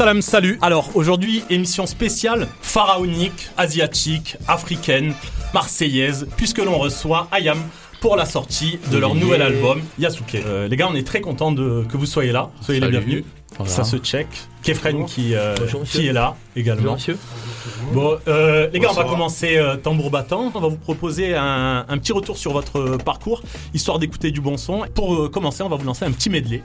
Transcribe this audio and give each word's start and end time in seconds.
Salam, 0.00 0.22
salut. 0.22 0.58
Alors 0.62 0.88
aujourd'hui, 0.94 1.44
émission 1.50 1.84
spéciale 1.84 2.48
pharaonique, 2.62 3.50
asiatique, 3.58 4.38
africaine, 4.48 5.12
marseillaise, 5.52 6.26
puisque 6.38 6.56
l'on 6.56 6.78
reçoit 6.78 7.28
Ayam 7.30 7.58
pour 8.00 8.16
la 8.16 8.24
sortie 8.24 8.78
de 8.90 8.96
leur 8.96 9.10
Yeah. 9.10 9.20
nouvel 9.22 9.42
album 9.42 9.82
Yasuke. 9.98 10.36
Euh, 10.36 10.68
les 10.68 10.76
gars, 10.78 10.88
on 10.90 10.94
est 10.94 11.06
très 11.06 11.20
content 11.20 11.52
de 11.52 11.84
que 11.86 11.98
vous 11.98 12.06
soyez 12.06 12.32
là. 12.32 12.48
Soyez 12.62 12.80
les 12.80 12.88
bienvenus. 12.88 13.24
Voilà. 13.58 13.70
Ça 13.70 13.84
se 13.84 13.98
check. 13.98 14.26
Kefren 14.62 15.04
qui, 15.04 15.34
euh, 15.34 15.54
Bonjour, 15.60 15.82
qui 15.82 16.06
est 16.06 16.14
là 16.14 16.34
également. 16.56 16.94
monsieur. 16.94 17.18
Bon, 17.92 18.16
euh, 18.26 18.70
les 18.72 18.80
gars, 18.80 18.88
on 18.92 18.94
va 18.94 19.04
commencer 19.04 19.58
euh, 19.58 19.76
tambour 19.76 20.10
battant. 20.10 20.50
On 20.54 20.60
va 20.60 20.68
vous 20.68 20.78
proposer 20.78 21.34
un, 21.36 21.84
un 21.86 21.98
petit 21.98 22.12
retour 22.12 22.38
sur 22.38 22.54
votre 22.54 22.96
parcours, 23.04 23.42
histoire 23.74 23.98
d'écouter 23.98 24.30
du 24.30 24.40
bon 24.40 24.56
son. 24.56 24.86
Pour 24.94 25.30
commencer, 25.30 25.62
on 25.62 25.68
va 25.68 25.76
vous 25.76 25.84
lancer 25.84 26.06
un 26.06 26.12
petit 26.12 26.30
medley. 26.30 26.62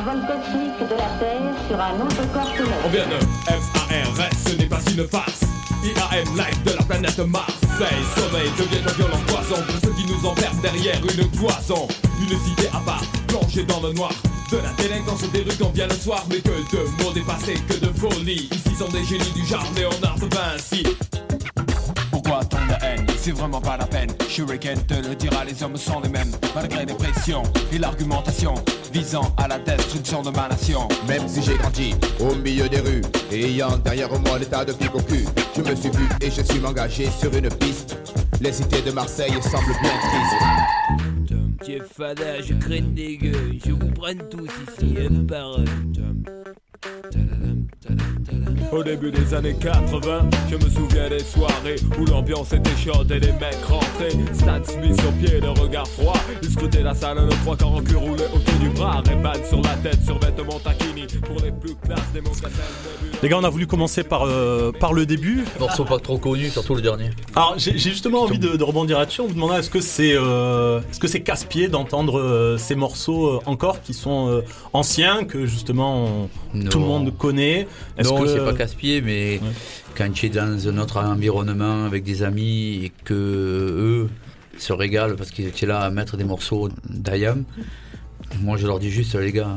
Un 0.00 0.04
vol 0.04 0.20
cosmique 0.26 0.88
de 0.88 0.94
la 0.94 1.10
Terre 1.18 1.54
sur 1.68 1.80
un 1.80 2.00
autre 2.00 2.32
corps 2.32 2.50
céleste. 2.56 2.72
Combien 2.82 3.06
de 3.06 3.18
FARS, 3.46 4.30
ce 4.46 4.54
n'est 4.56 4.66
pas 4.66 4.80
une 4.90 5.06
farce. 5.08 5.40
IAM 5.82 6.36
live 6.36 6.62
de 6.64 6.72
la 6.76 6.82
planète 6.84 7.18
Marseille. 7.18 8.04
Sommeil 8.14 8.50
devient 8.58 8.82
un 8.86 8.92
violent 8.92 9.20
poison 9.26 9.62
Pour 9.62 9.80
ceux 9.82 9.94
qui 9.94 10.06
nous 10.06 10.28
enferment 10.28 10.60
derrière 10.62 11.00
une 11.02 11.30
cloison. 11.30 11.88
Une 12.20 12.38
cité 12.38 12.68
à 12.68 12.80
part, 12.80 13.02
plongée 13.28 13.64
dans 13.64 13.80
le 13.80 13.92
noir. 13.92 14.12
De 14.50 14.56
la 14.56 14.72
délinquance 14.72 15.22
des 15.32 15.40
rues 15.40 15.56
quand 15.58 15.72
vient 15.74 15.86
le 15.86 15.94
soir. 15.94 16.24
Mais 16.28 16.40
que 16.40 16.48
de 16.48 17.02
mots 17.02 17.12
dépassés, 17.12 17.56
que 17.68 17.74
de 17.74 17.92
folie 17.98 18.48
Ici 18.52 18.74
sont 18.78 18.88
des 18.88 19.04
génies 19.04 19.32
du 19.34 19.44
genre 19.46 19.66
Léonard 19.76 20.16
de 20.16 20.34
Vinci 20.34 20.84
pourquoi 22.30 22.44
tant 22.44 22.66
de 22.66 22.84
haine 22.84 23.06
C'est 23.18 23.32
vraiment 23.32 23.60
pas 23.60 23.76
la 23.76 23.86
peine. 23.86 24.10
Shuriken 24.28 24.80
te 24.86 24.94
le 24.94 25.14
dira, 25.14 25.44
les 25.44 25.62
hommes 25.62 25.76
sont 25.76 26.00
les 26.00 26.08
mêmes. 26.08 26.30
Malgré 26.54 26.84
les 26.84 26.94
pressions 26.94 27.42
et 27.72 27.78
l'argumentation 27.78 28.54
visant 28.92 29.34
à 29.36 29.48
la 29.48 29.58
destruction 29.58 30.22
de 30.22 30.30
ma 30.30 30.48
nation. 30.48 30.86
Même 31.08 31.26
si 31.26 31.42
j'ai 31.42 31.56
grandi 31.56 31.94
au 32.20 32.34
milieu 32.36 32.68
des 32.68 32.80
rues 32.80 33.02
et 33.32 33.46
ayant 33.46 33.76
derrière 33.78 34.10
moi 34.20 34.38
l'état 34.38 34.64
de 34.64 34.72
pique 34.72 34.94
au 34.94 35.02
cul, 35.02 35.26
je 35.56 35.62
me 35.62 35.74
suis 35.74 35.90
vu 35.90 36.08
et 36.20 36.30
je 36.30 36.42
suis 36.42 36.64
engagé 36.64 37.08
sur 37.10 37.34
une 37.34 37.48
piste. 37.48 37.96
Les 38.40 38.52
cités 38.52 38.82
de 38.82 38.92
Marseille 38.92 39.32
semblent 39.42 39.80
bien 39.80 39.90
tristes. 40.00 41.66
Chef 41.66 41.92
Fada, 41.92 42.40
je 42.40 42.54
crains 42.54 42.80
des 42.94 43.16
gueux, 43.18 43.54
je 43.64 43.72
vous 43.72 43.90
prends 43.90 44.14
tous 44.30 44.48
ici, 44.78 44.96
un 44.98 45.24
par 45.24 45.58
un. 45.58 46.39
Au 48.72 48.82
début 48.82 49.10
des 49.10 49.34
années 49.34 49.54
80, 49.60 50.30
je 50.50 50.56
me 50.56 50.70
souviens 50.70 51.08
des 51.10 51.18
soirées 51.18 51.76
où 51.98 52.04
l'ambiance 52.06 52.52
était 52.52 52.76
chaude 52.76 53.10
et 53.10 53.18
les 53.20 53.32
mecs 53.32 53.62
rentraient. 53.68 54.10
Stan 54.32 54.62
Smith 54.64 55.00
sur 55.00 55.12
pied, 55.14 55.40
le 55.40 55.50
regard 55.50 55.88
froid. 55.88 56.16
Ils 56.42 56.50
scrutaient 56.50 56.82
la 56.82 56.94
salle, 56.94 57.18
le 57.18 57.28
trois 57.42 57.56
quarts 57.56 57.74
en 57.74 57.82
cul 57.82 57.96
roulé 57.96 58.24
autour 58.34 58.54
du 58.60 58.68
bras. 58.70 59.02
Ray-Ban 59.04 59.44
sur 59.48 59.60
la 59.60 59.74
tête, 59.76 60.02
sur 60.04 60.18
vêtements 60.18 60.58
taquini. 60.60 61.06
Pour 61.26 61.36
les 61.42 61.50
plus 61.50 61.74
classes, 61.74 62.12
des. 62.14 62.20
Les 63.22 63.28
gars, 63.28 63.38
on 63.38 63.44
a 63.44 63.50
voulu 63.50 63.66
commencer 63.66 64.02
par, 64.02 64.22
euh, 64.22 64.72
par 64.72 64.94
le 64.94 65.04
début. 65.04 65.44
Morceau 65.58 65.84
pas 65.84 65.98
trop 65.98 66.16
connu, 66.16 66.48
surtout 66.48 66.74
le 66.74 66.80
dernier. 66.80 67.10
Alors, 67.36 67.54
j'ai 67.58 67.76
j'ai 67.76 67.90
justement 67.90 68.22
envie 68.22 68.38
de, 68.38 68.56
de 68.56 68.64
rebondir 68.64 68.98
là-dessus. 68.98 69.20
On 69.20 69.26
vous 69.26 69.34
demandant 69.34 69.56
est-ce 69.56 69.68
que 69.68 69.80
c'est 69.80 70.14
euh, 70.14 70.80
est-ce 70.90 71.00
que 71.00 71.08
c'est 71.08 71.20
casse-pied 71.20 71.68
d'entendre 71.68 72.18
euh, 72.18 72.56
ces 72.56 72.74
morceaux 72.74 73.26
euh, 73.26 73.40
encore 73.46 73.82
qui 73.82 73.92
sont 73.92 74.28
euh, 74.28 74.42
anciens 74.72 75.24
que 75.24 75.44
justement 75.44 76.28
on-. 76.54 76.68
Tout 76.70 76.78
le 76.78 76.84
monde 76.86 77.16
connaît. 77.18 77.66
Est-ce 77.98 78.08
Non, 78.08 78.20
que 78.22 78.28
c'est 78.28 78.44
pas 78.44 78.54
casse-pied, 78.54 79.02
mais 79.02 79.40
quand 79.96 80.10
tu 80.12 80.26
es 80.26 80.28
dans 80.30 80.68
un 80.68 80.78
autre 80.78 80.98
environnement 80.98 81.84
avec 81.84 82.04
des 82.04 82.22
amis 82.22 82.84
et 82.84 82.92
que 83.04 83.14
eux 83.14 84.08
se 84.58 84.72
régalent 84.72 85.16
parce 85.16 85.30
qu'ils 85.30 85.46
étaient 85.46 85.66
là 85.66 85.80
à 85.80 85.90
mettre 85.90 86.16
des 86.16 86.24
morceaux 86.24 86.68
d'Ayam, 86.88 87.44
moi 88.42 88.56
je 88.56 88.66
leur 88.66 88.78
dis 88.78 88.90
juste, 88.90 89.14
les 89.16 89.32
gars, 89.32 89.56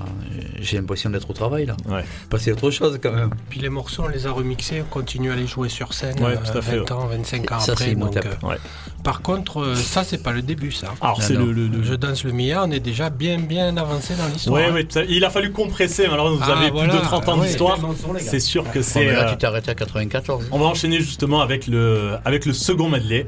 j'ai 0.59 0.77
l'impression 0.77 1.09
d'être 1.09 1.29
au 1.29 1.33
travail 1.33 1.65
là. 1.67 1.75
Ouais. 1.87 2.03
Passer 2.29 2.49
à 2.51 2.53
autre 2.53 2.71
chose 2.71 2.97
quand 3.01 3.11
même. 3.11 3.29
Puis 3.49 3.59
les 3.59 3.69
morceaux, 3.69 4.03
on 4.05 4.07
les 4.07 4.25
a 4.25 4.31
remixés, 4.31 4.81
on 4.81 4.85
continue 4.89 5.31
à 5.31 5.35
les 5.35 5.45
jouer 5.45 5.69
sur 5.69 5.93
scène 5.93 6.17
Ouais, 6.19 6.31
euh, 6.33 6.51
tout 6.51 6.57
à 6.57 6.61
fait, 6.61 6.77
20 6.79 6.91
ans, 6.91 7.05
25 7.07 7.51
ans 7.51 7.59
Ça, 7.59 7.75
c'est 7.75 7.91
après. 7.91 7.95
donc, 7.95 8.15
euh, 8.17 8.47
Ouais. 8.47 8.55
Par 9.03 9.21
contre, 9.21 9.59
euh, 9.61 9.75
ça, 9.75 10.03
c'est 10.05 10.23
pas 10.23 10.31
le 10.31 10.41
début, 10.41 10.71
ça. 10.71 10.93
Alors 11.01 11.21
c'est 11.21 11.33
le, 11.33 11.51
le- 11.51 11.67
le- 11.67 11.83
Je 11.83 11.93
danse 11.93 12.23
le 12.23 12.31
Mia, 12.31 12.63
on 12.65 12.71
est 12.71 12.79
déjà 12.79 13.09
bien, 13.09 13.37
bien 13.37 13.75
avancé 13.75 14.13
dans 14.15 14.27
l'histoire. 14.27 14.61
Hein. 14.61 14.79
tout 14.89 14.99
à- 14.99 15.03
il 15.03 15.23
a 15.25 15.29
fallu 15.29 15.51
compresser. 15.51 16.07
Malheureusement, 16.09 16.37
vous 16.45 16.51
Ah, 16.51 16.59
avez 16.59 16.71
voilà. 16.71 16.89
plus 16.93 16.99
de 16.99 17.03
30 17.03 17.27
ans 17.27 17.33
Ah, 17.35 17.39
ouais. 17.41 17.47
d'histoire. 17.47 17.77
C'est 18.19 18.39
sûr 18.39 18.69
que 18.71 18.81
c'est. 18.81 19.05
là 19.11 19.27
euh, 19.27 19.31
tu 19.31 19.37
t'es 19.37 19.45
arrêté 19.45 19.71
à 19.71 19.75
94. 19.75 20.45
on 20.51 20.57
va 20.59 20.65
enchaîner 20.67 20.99
justement 20.99 21.41
avec 21.41 21.67
le 21.67 22.13
avec 22.23 22.45
le 22.45 22.53
second 22.53 22.87
medley. 22.89 23.25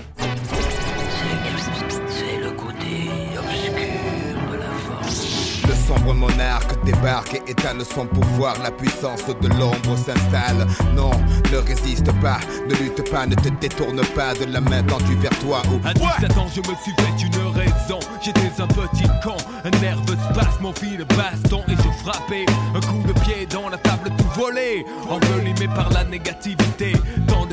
Débarque 6.86 7.34
et 7.34 7.52
étale 7.52 7.84
son 7.84 8.06
pouvoir. 8.06 8.56
La 8.64 8.72
puissance 8.72 9.26
de 9.42 9.48
l'ombre 9.50 9.98
s'installe. 9.98 10.66
Non, 10.96 11.12
ne 11.52 11.58
résiste 11.58 12.12
pas, 12.22 12.40
ne 12.70 12.76
lutte 12.76 13.10
pas, 13.12 13.26
ne 13.26 13.36
te 13.36 13.50
détourne 13.50 14.02
pas 14.16 14.34
de 14.34 14.46
la 14.46 14.62
main 14.62 14.84
tendue 14.84 15.16
vers 15.16 15.38
toi. 15.40 15.62
Ou 15.72 15.88
À 15.88 15.94
17 15.94 16.38
ans, 16.38 16.48
je 16.54 16.62
me 16.62 16.76
suis 16.78 16.94
fait 16.98 17.26
une 17.26 17.48
raison. 17.54 18.00
J'étais 18.22 18.52
un 18.60 18.68
petit 18.68 19.08
con, 19.24 19.36
un 19.64 19.72
nerveux 19.82 20.18
spasme, 20.32 20.62
mon 20.62 20.74
fil 20.74 20.98
de 20.98 21.04
baston 21.16 21.64
et 21.68 21.76
je 21.76 22.04
frappais. 22.04 22.46
Un 22.76 22.80
coup 22.80 23.04
de 23.08 23.14
pied 23.22 23.48
dans 23.50 23.70
la 23.70 23.78
table 23.78 24.12
tout 24.18 24.40
volé, 24.40 24.86
envelimé 25.10 25.68
par 25.76 25.90
la 25.90 26.04
négativité. 26.04 26.94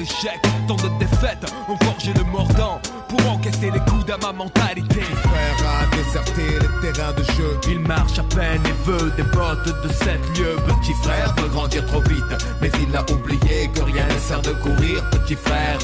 Tant 0.02 0.08
d'échecs, 0.08 0.42
tant 0.66 0.74
de 0.74 0.98
défaites, 0.98 1.52
ont 1.68 1.76
forgé 1.84 2.12
le 2.14 2.24
mordant 2.24 2.80
pour 3.08 3.20
encaisser 3.30 3.70
les 3.70 3.78
coups 3.78 4.10
à 4.12 4.16
ma 4.18 4.32
mentalité. 4.32 5.00
frère 5.00 5.56
a 5.68 5.96
déserté 5.96 6.42
les 6.42 6.92
terrains 6.92 7.12
de 7.12 7.22
jeu. 7.22 7.60
Il 7.70 7.78
marche 7.78 8.18
à 8.18 8.24
peine 8.24 8.62
et 8.66 8.84
veut 8.84 9.12
des 9.16 9.22
bottes 9.22 9.64
de 9.64 9.92
7 9.92 10.20
lieues. 10.36 10.56
Petit 10.66 10.94
frère 11.02 11.32
veut 11.36 11.48
grandir 11.48 11.86
trop 11.86 12.00
vite, 12.00 12.24
Mais 12.60 12.70
il 12.80 12.96
a 12.96 13.02
oublié 13.12 13.70
que 13.72 13.82
rien 13.82 14.06
ne 14.08 14.18
sert 14.18 14.42
de 14.42 14.52
courir, 14.54 15.08
petit 15.10 15.36
frère. 15.36 15.78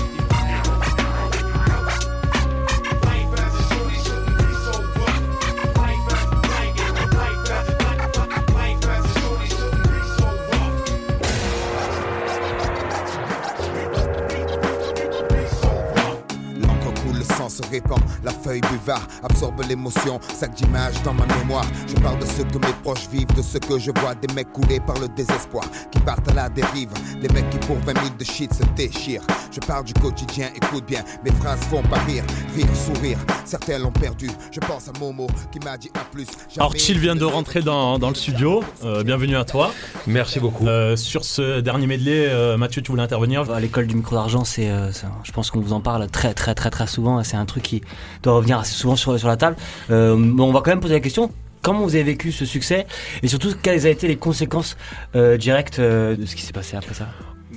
Répand, 17.70 18.00
la 18.24 18.32
feuille 18.32 18.60
buvard 18.60 19.06
absorbe 19.22 19.62
l'émotion, 19.68 20.20
sac 20.34 20.54
d'images 20.54 21.02
dans 21.02 21.14
ma 21.14 21.26
mémoire. 21.26 21.66
Je 21.86 21.94
parle 22.00 22.18
de 22.18 22.26
ce 22.26 22.42
que 22.42 22.58
mes 22.58 22.72
proches 22.82 23.08
vivent, 23.10 23.34
de 23.34 23.42
ce 23.42 23.58
que 23.58 23.78
je 23.78 23.90
vois, 24.00 24.14
des 24.14 24.32
mecs 24.34 24.52
coulés 24.52 24.80
par 24.80 24.98
le 24.98 25.08
désespoir, 25.08 25.64
qui 25.90 26.00
partent 26.00 26.28
à 26.30 26.34
la 26.34 26.48
dérive, 26.48 26.90
des 27.20 27.28
mecs 27.28 27.48
qui 27.50 27.58
pour 27.58 27.76
20 27.76 27.94
000 27.94 28.06
de 28.18 28.24
shit 28.24 28.52
se 28.52 28.64
déchirent. 28.76 29.22
Je 29.50 29.60
parle 29.60 29.84
du 29.84 29.94
quotidien, 29.94 30.48
écoute 30.54 30.84
bien, 30.86 31.02
mes 31.24 31.32
phrases 31.32 31.60
font 31.70 31.82
pas 31.82 31.98
rire, 32.00 32.24
rire, 32.54 32.66
sourire. 32.74 33.18
Certains 33.44 33.78
l'ont 33.78 33.92
perdu, 33.92 34.28
je 34.52 34.60
pense 34.60 34.88
à 34.88 34.92
Momo 34.98 35.26
qui 35.50 35.58
m'a 35.60 35.76
dit 35.76 35.90
à 35.94 36.04
plus. 36.04 36.26
Alors 36.56 36.74
Chill 36.76 36.98
vient 36.98 37.16
de 37.16 37.24
rentrer 37.24 37.62
dans, 37.62 37.98
dans 37.98 38.08
le 38.08 38.14
studio. 38.14 38.62
Euh, 38.84 39.02
bienvenue 39.02 39.36
à 39.36 39.44
toi. 39.44 39.72
Merci 40.06 40.40
beaucoup. 40.40 40.66
Euh, 40.66 40.96
sur 40.96 41.24
ce 41.24 41.60
dernier 41.60 41.86
medley, 41.86 42.26
euh, 42.28 42.56
Mathieu, 42.56 42.82
tu 42.82 42.90
voulais 42.90 43.02
intervenir 43.02 43.50
À 43.50 43.60
l'école 43.60 43.86
du 43.86 43.94
micro 43.94 44.14
d'argent, 44.14 44.44
c'est, 44.44 44.70
euh, 44.70 44.90
je 45.22 45.32
pense 45.32 45.50
qu'on 45.50 45.60
vous 45.60 45.72
en 45.72 45.80
parle 45.80 46.08
très 46.08 46.34
très 46.34 46.54
très 46.54 46.70
très 46.70 46.86
souvent. 46.86 47.22
C'est 47.24 47.36
un 47.36 47.46
truc 47.46 47.57
qui 47.60 47.82
doit 48.22 48.34
revenir 48.34 48.58
assez 48.58 48.74
souvent 48.74 48.96
sur, 48.96 49.18
sur 49.18 49.28
la 49.28 49.36
table. 49.36 49.56
Euh, 49.90 50.14
on 50.38 50.52
va 50.52 50.60
quand 50.60 50.70
même 50.70 50.80
poser 50.80 50.94
la 50.94 51.00
question. 51.00 51.30
Comment 51.62 51.82
vous 51.82 51.94
avez 51.94 52.04
vécu 52.04 52.32
ce 52.32 52.44
succès 52.44 52.86
et 53.22 53.28
surtout 53.28 53.52
quelles 53.62 53.86
ont 53.86 53.90
été 53.90 54.06
les 54.06 54.16
conséquences 54.16 54.76
euh, 55.16 55.36
directes 55.36 55.80
euh, 55.80 56.16
de 56.16 56.24
ce 56.24 56.36
qui 56.36 56.42
s'est 56.42 56.52
passé 56.52 56.76
après 56.76 56.94
ça? 56.94 57.08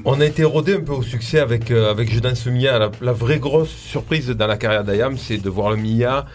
On 0.05 0.19
a 0.19 0.25
été 0.25 0.43
rodé 0.43 0.73
un 0.73 0.79
peu 0.79 0.93
au 0.93 1.03
succès 1.03 1.39
avec, 1.39 1.69
euh, 1.69 1.91
avec 1.91 2.11
Je 2.11 2.19
danse 2.19 2.45
le 2.45 2.51
Mia. 2.53 2.79
La, 2.79 2.89
la 3.01 3.13
vraie 3.13 3.39
grosse 3.39 3.69
surprise 3.69 4.27
dans 4.29 4.47
la 4.47 4.57
carrière 4.57 4.83
d'Ayam, 4.83 5.17
c'est 5.17 5.37
de 5.37 5.49
voir 5.49 5.69
le 5.69 5.77
Mia 5.77 6.25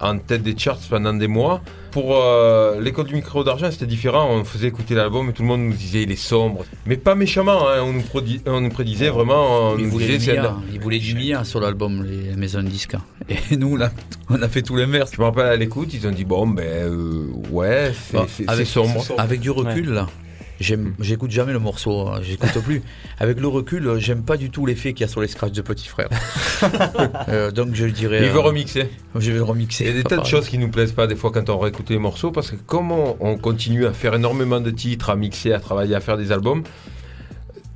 en 0.00 0.18
tête 0.18 0.42
des 0.42 0.56
charts 0.56 0.78
pendant 0.88 1.14
des 1.14 1.28
mois. 1.28 1.60
Pour 1.90 2.16
euh, 2.16 2.78
l'école 2.80 3.06
du 3.06 3.14
micro 3.14 3.42
d'argent, 3.42 3.70
c'était 3.70 3.86
différent. 3.86 4.28
On 4.30 4.44
faisait 4.44 4.68
écouter 4.68 4.94
l'album 4.94 5.30
et 5.30 5.32
tout 5.32 5.42
le 5.42 5.48
monde 5.48 5.62
nous 5.62 5.72
disait 5.72 6.02
il 6.02 6.12
est 6.12 6.16
sombre. 6.16 6.64
Mais 6.84 6.96
pas 6.96 7.14
méchamment, 7.14 7.68
hein. 7.68 7.80
on, 7.82 7.92
nous 7.94 8.02
prodi- 8.02 8.42
on 8.46 8.60
nous 8.60 8.68
prédisait 8.68 9.08
vraiment. 9.08 9.70
On 9.70 9.78
Ils 9.78 9.84
nous 9.84 9.90
voulaient, 9.90 10.18
disait, 10.18 10.36
du 10.36 10.40
ils 10.74 10.80
voulaient 10.80 11.00
Mia 11.14 11.44
sur 11.44 11.60
l'album, 11.60 12.04
les 12.04 12.36
maisons 12.36 12.62
de 12.62 12.68
disques. 12.68 12.96
Et 13.28 13.56
nous, 13.56 13.76
là, 13.76 13.92
on 14.28 14.42
a 14.42 14.48
fait 14.48 14.62
tout 14.62 14.76
l'inverse. 14.76 15.12
Je 15.14 15.20
me 15.20 15.26
rappelle 15.26 15.46
à 15.46 15.56
l'écoute, 15.56 15.94
ils 15.94 16.06
ont 16.06 16.12
dit 16.12 16.24
bon, 16.24 16.46
ben 16.46 16.64
euh, 16.66 17.28
ouais, 17.50 17.92
c'est 18.28 18.64
sombre. 18.64 19.02
Avec 19.16 19.40
du 19.40 19.50
recul, 19.50 19.90
là, 19.90 20.06
j'écoute 20.60 21.30
jamais 21.30 21.52
le 21.52 21.58
morceau, 21.58 22.08
hein, 22.08 22.20
j'écoute 22.22 22.58
plus. 22.62 22.82
Avec 23.18 23.40
le 23.40 23.48
recul, 23.48 23.86
euh, 23.86 23.98
j'aime 23.98 24.22
pas 24.22 24.36
du 24.36 24.50
tout 24.50 24.66
l'effet 24.66 24.92
qu'il 24.92 25.02
y 25.02 25.04
a 25.04 25.08
sur 25.08 25.20
les 25.20 25.28
scratchs 25.28 25.52
de 25.52 25.62
Petit 25.62 25.88
Frère. 25.88 26.08
Euh, 27.28 27.50
donc 27.50 27.74
je 27.74 27.84
le 27.84 27.92
dirais. 27.92 28.20
Il 28.22 28.30
veut 28.30 28.38
euh, 28.38 28.42
remixer. 28.42 28.88
Je 29.14 29.32
vais 29.32 29.40
remixer. 29.40 29.84
Il 29.84 29.88
y 29.88 29.90
a 29.90 30.02
des 30.02 30.04
tas 30.04 30.16
de 30.16 30.24
choses 30.24 30.48
qui 30.48 30.58
nous 30.58 30.68
plaisent 30.68 30.92
pas 30.92 31.06
des 31.06 31.16
fois 31.16 31.30
quand 31.32 31.48
on 31.50 31.58
réécoute 31.58 31.90
les 31.90 31.98
morceaux 31.98 32.30
parce 32.30 32.50
que 32.50 32.56
comme 32.56 32.92
on, 32.92 33.16
on 33.20 33.36
continue 33.36 33.86
à 33.86 33.92
faire 33.92 34.14
énormément 34.14 34.60
de 34.60 34.70
titres, 34.70 35.10
à 35.10 35.16
mixer, 35.16 35.52
à 35.52 35.60
travailler, 35.60 35.94
à 35.94 36.00
faire 36.00 36.16
des 36.16 36.32
albums, 36.32 36.62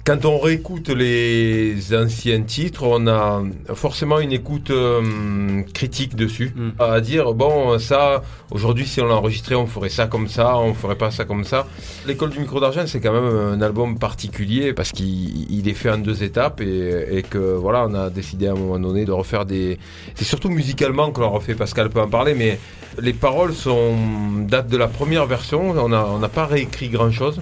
quand 0.04 0.24
on 0.24 0.38
réécoute 0.38 0.88
les 0.88 1.94
anciens 1.94 2.40
titres, 2.42 2.84
on 2.84 3.06
a 3.06 3.42
forcément 3.74 4.18
une 4.18 4.32
écoute 4.32 4.70
euh, 4.70 5.62
critique 5.74 6.16
dessus. 6.16 6.52
Mm. 6.56 6.70
À 6.78 7.00
dire, 7.00 7.34
bon, 7.34 7.78
ça, 7.78 8.22
aujourd'hui, 8.50 8.86
si 8.86 9.00
on 9.00 9.06
l'enregistrait, 9.06 9.56
on 9.56 9.66
ferait 9.66 9.90
ça 9.90 10.06
comme 10.06 10.26
ça, 10.26 10.56
on 10.58 10.72
ferait 10.72 10.96
pas 10.96 11.10
ça 11.10 11.24
comme 11.24 11.44
ça. 11.44 11.66
L'école 12.06 12.30
du 12.30 12.40
micro 12.40 12.60
d'argent, 12.60 12.82
c'est 12.86 13.00
quand 13.00 13.12
même 13.12 13.24
un 13.24 13.60
album 13.60 13.98
particulier 13.98 14.72
parce 14.72 14.90
qu'il 14.90 15.50
il 15.52 15.68
est 15.68 15.74
fait 15.74 15.90
en 15.90 15.98
deux 15.98 16.22
étapes 16.22 16.62
et, 16.62 17.18
et 17.18 17.22
que 17.22 17.38
voilà, 17.38 17.86
on 17.86 17.94
a 17.94 18.08
décidé 18.08 18.46
à 18.46 18.52
un 18.52 18.56
moment 18.56 18.78
donné 18.78 19.04
de 19.04 19.12
refaire 19.12 19.44
des. 19.44 19.78
C'est 20.14 20.24
surtout 20.24 20.48
musicalement 20.48 21.12
que 21.12 21.20
l'on 21.20 21.30
refait, 21.30 21.54
Pascal 21.54 21.90
peut 21.90 22.00
en 22.00 22.08
parler, 22.08 22.34
mais 22.34 22.58
les 23.00 23.12
paroles 23.12 23.52
sont 23.54 23.94
datent 24.48 24.68
de 24.68 24.76
la 24.78 24.88
première 24.88 25.26
version. 25.26 25.70
On 25.70 25.88
n'a 25.90 26.06
on 26.06 26.18
n'a 26.18 26.28
pas 26.28 26.46
réécrit 26.46 26.88
grand 26.88 27.10
chose. 27.10 27.40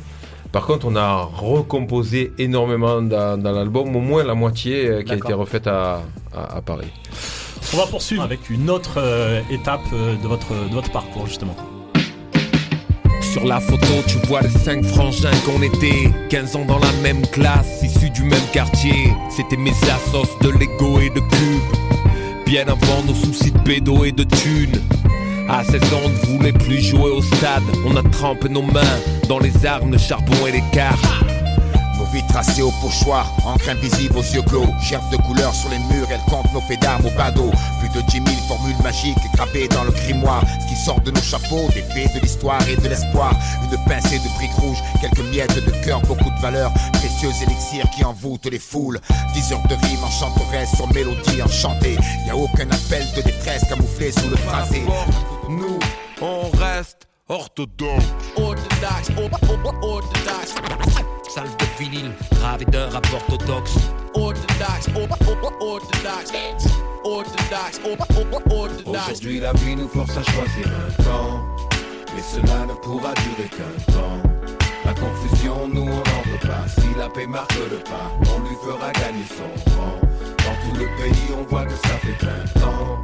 Par 0.53 0.67
contre, 0.67 0.87
on 0.87 0.97
a 0.97 1.29
recomposé 1.37 2.33
énormément 2.39 3.03
dans, 3.03 3.37
dans 3.41 3.53
l'album, 3.53 3.95
au 3.95 4.01
moins 4.01 4.25
la 4.25 4.35
moitié 4.35 4.87
euh, 4.89 5.03
qui 5.03 5.13
a 5.13 5.17
été 5.17 5.33
refaite 5.35 5.67
à, 5.67 6.01
à- 6.35 6.57
à 6.57 6.63
Paris. 6.63 6.89
On 7.75 7.77
va 7.77 7.87
poursuivre 7.87 8.23
avec 8.23 8.49
une 8.49 8.71
autre 8.71 8.95
euh, 8.97 9.41
étape 9.51 9.81
euh, 9.93 10.17
de 10.17 10.27
votre, 10.27 10.49
de 10.69 10.75
votre 10.75 10.91
parcours, 10.91 11.27
justement. 11.27 11.55
Sur 13.21 13.45
la 13.45 13.61
photo, 13.61 13.87
tu 14.07 14.17
vois 14.27 14.41
les 14.41 14.49
cinq 14.49 14.83
frangins 14.85 15.31
qu'on 15.45 15.61
était. 15.63 16.11
15 16.31 16.57
ans 16.57 16.65
dans 16.65 16.79
la 16.79 16.91
même 17.03 17.27
classe, 17.27 17.83
issus 17.83 18.09
du 18.11 18.23
même 18.23 18.47
quartier. 18.53 19.13
C'était 19.31 19.59
mes 19.59 19.71
assos 19.71 20.39
de 20.41 20.49
Lego 20.49 20.99
et 21.01 21.11
de 21.11 21.21
cubes. 21.21 22.47
Bien 22.47 22.63
avant 22.67 23.03
nos 23.07 23.15
soucis 23.15 23.51
de 23.53 23.59
pédo 23.59 24.05
et 24.05 24.13
de 24.13 24.23
thunes. 24.25 24.81
À 25.51 25.65
16 25.65 25.83
ans, 25.95 26.01
on 26.05 26.09
ne 26.11 26.37
voulait 26.37 26.53
plus 26.53 26.83
jouer 26.83 27.11
au 27.11 27.23
stade. 27.23 27.63
On 27.87 27.97
a 27.97 28.03
trempé 28.03 28.51
nos 28.51 28.61
mains 28.61 28.99
dans 29.29 29.39
les 29.39 29.65
armes, 29.65 29.93
le 29.93 29.99
charbon 29.99 30.47
et 30.47 30.53
les 30.53 30.63
cartes. 30.73 31.03
Nos 31.99 32.05
vies 32.13 32.27
tracées 32.29 32.61
au 32.61 32.71
pochoir, 32.83 33.33
encre 33.47 33.71
invisible 33.71 34.19
aux 34.19 34.23
yeux 34.23 34.43
clos. 34.43 34.67
Gerbes 34.83 35.11
de 35.11 35.17
couleurs 35.17 35.55
sur 35.55 35.71
les 35.71 35.79
murs, 35.79 36.07
elles 36.11 36.21
comptent 36.31 36.53
nos 36.53 36.61
faits 36.61 36.83
d'armes 36.83 37.07
au 37.07 37.17
badaud. 37.17 37.51
Plus 37.81 37.89
de 37.89 38.07
10 38.07 38.13
000 38.13 38.27
formules 38.47 38.77
magiques 38.83 39.17
gravées 39.35 39.69
dans 39.69 39.85
le 39.85 39.91
grimoire. 39.91 40.45
Ce 40.61 40.69
qui 40.69 40.77
sort 40.77 41.01
de 41.01 41.11
nos 41.11 41.23
chapeaux, 41.23 41.67
des 41.75 41.83
faits 41.83 42.15
de 42.15 42.21
l'histoire 42.21 42.61
et 42.69 42.77
de 42.77 42.87
l'espoir. 42.87 43.33
Une 43.65 43.79
pincée 43.85 44.19
de 44.19 44.29
briques 44.37 44.53
rouges, 44.59 44.83
quelques 45.01 45.27
miettes 45.31 45.65
de 45.65 45.73
cœur, 45.83 46.03
beaucoup 46.03 46.31
de 46.31 46.41
valeurs. 46.43 46.73
Précieux 46.93 47.33
élixirs 47.43 47.89
qui 47.97 48.05
envoûtent 48.05 48.51
les 48.51 48.59
foules. 48.59 49.01
10 49.33 49.53
heures 49.53 49.67
de 49.67 49.75
rimes 49.87 50.05
enchanteresses 50.05 50.77
sur 50.77 50.93
mélodie 50.93 51.43
enchantée. 51.43 51.97
Y 52.27 52.31
a 52.31 52.37
aucun 52.37 52.67
appel 52.71 53.07
de 53.17 53.23
détresse 53.23 53.65
camouflé 53.67 54.13
sous 54.13 54.29
le 54.29 54.37
phrasé. 54.37 54.83
Nous, 55.49 55.79
on 56.21 56.51
reste 56.59 57.09
orthodoxe. 57.27 58.05
Orthodoxe, 58.37 59.11
orthodoxe. 59.17 60.55
Salve 61.35 61.57
de 61.57 61.65
vinyle, 61.79 62.13
gravé 62.33 62.67
d'un 62.67 62.91
rap 62.91 63.07
orthodoxe. 63.15 63.77
Orthodoxe, 64.15 64.89
orthodoxe. 64.95 66.67
Orthodoxe, 67.03 67.81
orthodoxe. 67.83 68.83
Aujourd'hui 68.85 69.41
la 69.41 69.55
vie 69.55 69.77
nous 69.77 69.89
force 69.89 70.19
à 70.19 70.23
choisir 70.23 70.67
un 70.67 71.03
camp 71.03 71.43
Mais 72.15 72.23
cela 72.23 72.67
ne 72.67 72.75
pourra 72.75 73.15
durer 73.15 73.49
qu'un 73.49 73.93
temps 73.93 74.23
La 74.85 74.93
confusion 74.93 75.69
nous 75.69 75.83
on 75.83 75.87
n'en 75.87 76.23
veut 76.27 76.47
pas 76.47 76.69
Si 76.69 76.89
la 76.99 77.09
paix 77.09 77.27
marque 77.27 77.55
le 77.71 77.79
pas 77.79 78.11
On 78.35 78.41
lui 78.41 78.57
fera 78.63 78.93
gagner 78.93 79.25
son 79.29 79.71
rang 79.77 79.99
Dans 80.01 80.71
tout 80.71 80.77
le 80.77 80.87
pays 81.03 81.35
on 81.39 81.45
voit 81.45 81.65
que 81.65 81.73
ça 81.73 81.97
fait 82.01 82.27
20 82.57 82.67
ans 82.67 82.99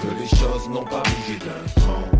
Que 0.00 0.08
les 0.18 0.28
choses 0.28 0.68
n'ont 0.70 0.84
pas 0.84 1.02
bougé 1.02 1.38
d'un 1.38 1.80
cran 1.82 2.19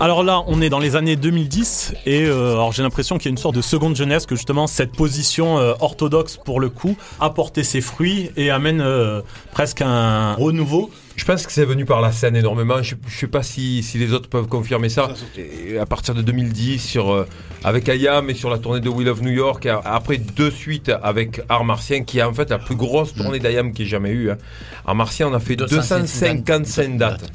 Alors 0.00 0.22
là, 0.22 0.42
on 0.46 0.62
est 0.62 0.70
dans 0.70 0.78
les 0.78 0.96
années 0.96 1.16
2010 1.16 1.94
et 2.06 2.24
euh, 2.24 2.52
alors 2.52 2.72
j'ai 2.72 2.82
l'impression 2.82 3.18
qu'il 3.18 3.26
y 3.26 3.28
a 3.28 3.32
une 3.32 3.36
sorte 3.36 3.54
de 3.54 3.60
seconde 3.60 3.94
jeunesse 3.96 4.24
que 4.24 4.34
justement 4.34 4.66
cette 4.66 4.92
position 4.92 5.58
euh, 5.58 5.74
orthodoxe 5.80 6.38
pour 6.38 6.58
le 6.58 6.70
coup 6.70 6.96
a 7.20 7.28
porté 7.28 7.64
ses 7.64 7.82
fruits 7.82 8.30
et 8.36 8.50
amène 8.50 8.80
euh, 8.80 9.20
presque 9.52 9.82
un 9.82 10.34
renouveau. 10.34 10.90
Je 11.20 11.26
pense 11.26 11.46
que 11.46 11.52
c'est 11.52 11.66
venu 11.66 11.84
par 11.84 12.00
la 12.00 12.12
scène 12.12 12.34
énormément. 12.34 12.82
Je 12.82 12.94
ne 12.94 13.10
sais 13.10 13.26
pas 13.26 13.42
si, 13.42 13.82
si 13.82 13.98
les 13.98 14.14
autres 14.14 14.30
peuvent 14.30 14.46
confirmer 14.46 14.88
ça. 14.88 15.10
Et 15.36 15.76
à 15.76 15.84
partir 15.84 16.14
de 16.14 16.22
2010, 16.22 16.78
sur, 16.78 17.12
euh, 17.12 17.26
avec 17.62 17.90
Ayam 17.90 18.30
et 18.30 18.34
sur 18.34 18.48
la 18.48 18.56
tournée 18.56 18.80
de 18.80 18.88
Will 18.88 19.06
of 19.06 19.20
New 19.20 19.30
York, 19.30 19.66
et 19.66 19.76
après 19.84 20.16
deux 20.16 20.50
suites 20.50 20.90
avec 21.02 21.42
Art 21.50 21.64
Martien, 21.64 22.04
qui 22.04 22.20
est 22.20 22.22
en 22.22 22.32
fait 22.32 22.48
la 22.48 22.58
plus 22.58 22.74
grosse 22.74 23.12
tournée 23.12 23.38
d'Ayam 23.38 23.74
qu'il 23.74 23.84
ait 23.84 23.88
jamais 23.88 24.12
eue. 24.12 24.30
Hein. 24.30 24.38
Art 24.86 24.94
Martien, 24.94 25.28
on 25.28 25.34
a 25.34 25.40
fait 25.40 25.56
255 25.56 26.96
dates. 26.96 27.30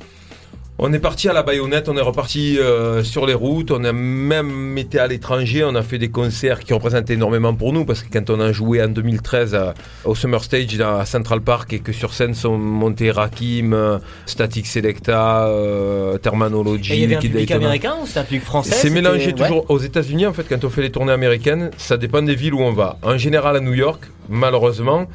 On 0.78 0.92
est 0.92 1.00
parti 1.00 1.30
à 1.30 1.34
la 1.34 1.42
baïonnette, 1.42 1.88
on 1.88 1.96
est 1.96 2.02
reparti 2.02 2.58
euh, 2.60 3.02
sur 3.02 3.26
les 3.26 3.34
routes, 3.34 3.72
on 3.72 3.86
a 3.86 3.94
même 3.94 4.78
été 4.78 5.00
à 5.00 5.08
l'étranger, 5.08 5.64
on 5.64 5.74
a 5.74 5.84
fait 5.84 5.98
des 5.98 6.10
concerts 6.10 6.60
qui 6.60 6.74
représentent 6.74 7.10
énormément 7.10 7.54
pour 7.54 7.72
nous 7.72 7.86
parce 7.86 8.04
que 8.04 8.08
quand 8.12 8.30
on 8.30 8.42
a 8.42 8.52
joué 8.52 8.84
en 8.84 8.90
2013 8.90 9.56
à- 9.56 9.74
au 10.04 10.16
Summer 10.16 10.44
Stage 10.44 10.78
à 10.82 11.06
Central 11.06 11.40
Park 11.40 11.72
et 11.72 11.80
que 11.80 11.94
sur 11.94 12.14
scène 12.14 12.34
sont 12.34 12.58
montés 12.58 13.10
Rakim, 13.10 13.74
euh, 13.74 14.00
Static 14.26 14.68
Selecta, 14.68 15.48
euh, 15.48 16.18
Terminology, 16.18 16.92
il 16.94 17.00
y 17.00 17.04
avait 17.06 17.16
un 17.16 17.20
public 17.22 17.52
américain 17.52 17.96
ou 18.04 18.06
c'était 18.06 18.20
un 18.20 18.24
public 18.24 18.44
français 18.44 18.74
C'est 18.74 18.90
mélangé 18.90 19.28
ouais. 19.28 19.32
toujours 19.34 19.66
aux 19.72 19.80
États-Unis 19.80 20.26
en 20.26 20.34
fait 20.34 20.44
quand 20.44 20.62
on 20.66 20.70
fait 20.70 20.82
les 20.82 20.92
tournées 20.92 21.14
américaines, 21.14 21.72
ça 21.78 21.96
dépend 21.96 22.22
des 22.22 22.36
villes 22.36 22.54
où 22.54 22.60
on 22.62 22.74
va. 22.74 22.98
En 23.02 23.18
général 23.18 23.56
à 23.56 23.62
New 23.62 23.74
York, 23.76 24.04
malheureusement, 24.28 25.06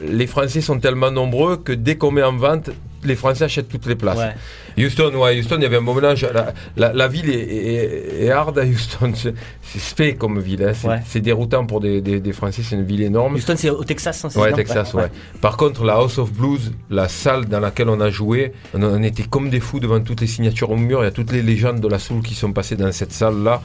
les 0.00 0.28
Français 0.28 0.60
sont 0.60 0.78
tellement 0.78 1.10
nombreux 1.10 1.56
que 1.56 1.72
dès 1.72 1.96
qu'on 1.96 2.12
met 2.12 2.22
en 2.22 2.36
vente, 2.36 2.70
les 3.02 3.16
Français 3.16 3.42
achètent 3.42 3.68
toutes 3.68 3.86
les 3.86 3.96
places. 3.96 4.18
Ouais. 4.18 4.34
Houston, 4.78 5.12
ouais, 5.16 5.38
Houston, 5.38 5.56
il 5.58 5.62
y 5.62 5.66
avait 5.66 5.76
un 5.76 5.82
bon 5.82 5.94
mélange. 5.94 6.26
La, 6.34 6.52
la- 6.76 6.92
la 6.92 7.08
ville 7.08 7.28
est, 7.30 7.34
est- 7.34 8.24
est 8.24 8.30
hard 8.30 8.58
à 8.58 8.64
Houston. 8.64 9.12
C'est 9.62 9.78
spé 9.78 10.14
comme 10.16 10.38
ville. 10.40 10.62
hein. 10.64 10.72
C'est 10.74 10.88
Ouais. 11.18 11.20
déroutant 11.20 11.64
pour 11.66 11.80
des, 11.80 12.00
des- 12.00 12.20
des 12.20 12.32
Français. 12.32 12.62
C'est 12.62 12.74
une 12.76 12.84
ville 12.84 13.02
énorme. 13.02 13.34
Houston, 13.34 13.54
c'est 13.56 13.70
au 13.70 13.84
Texas, 13.84 14.24
hein, 14.24 14.28
c'est 14.30 14.38
Ouais, 14.38 14.52
Texas, 14.52 14.92
ouais. 14.94 15.06
Par 15.40 15.56
contre, 15.56 15.84
la 15.84 15.94
House 15.94 16.18
of 16.18 16.32
Blues, 16.32 16.72
la 16.90 17.08
salle 17.08 17.46
dans 17.46 17.60
laquelle 17.60 17.88
on 17.88 18.00
a 18.00 18.10
joué, 18.10 18.52
on, 18.74 18.82
on 18.82 19.02
était 19.02 19.22
comme 19.22 19.48
des 19.50 19.60
fous 19.60 19.80
devant 19.80 20.00
toutes 20.00 20.20
les 20.20 20.26
signatures 20.26 20.70
au 20.70 20.76
mur. 20.76 21.00
Il 21.02 21.04
y 21.04 21.08
a 21.08 21.10
toutes 21.10 21.32
les 21.32 21.42
légendes 21.42 21.80
de 21.80 21.88
la 21.88 21.98
soul 21.98 22.22
qui 22.22 22.34
sont 22.34 22.52
passées 22.52 22.76
dans 22.76 22.92
cette 22.92 23.12
salle-là. 23.12 23.62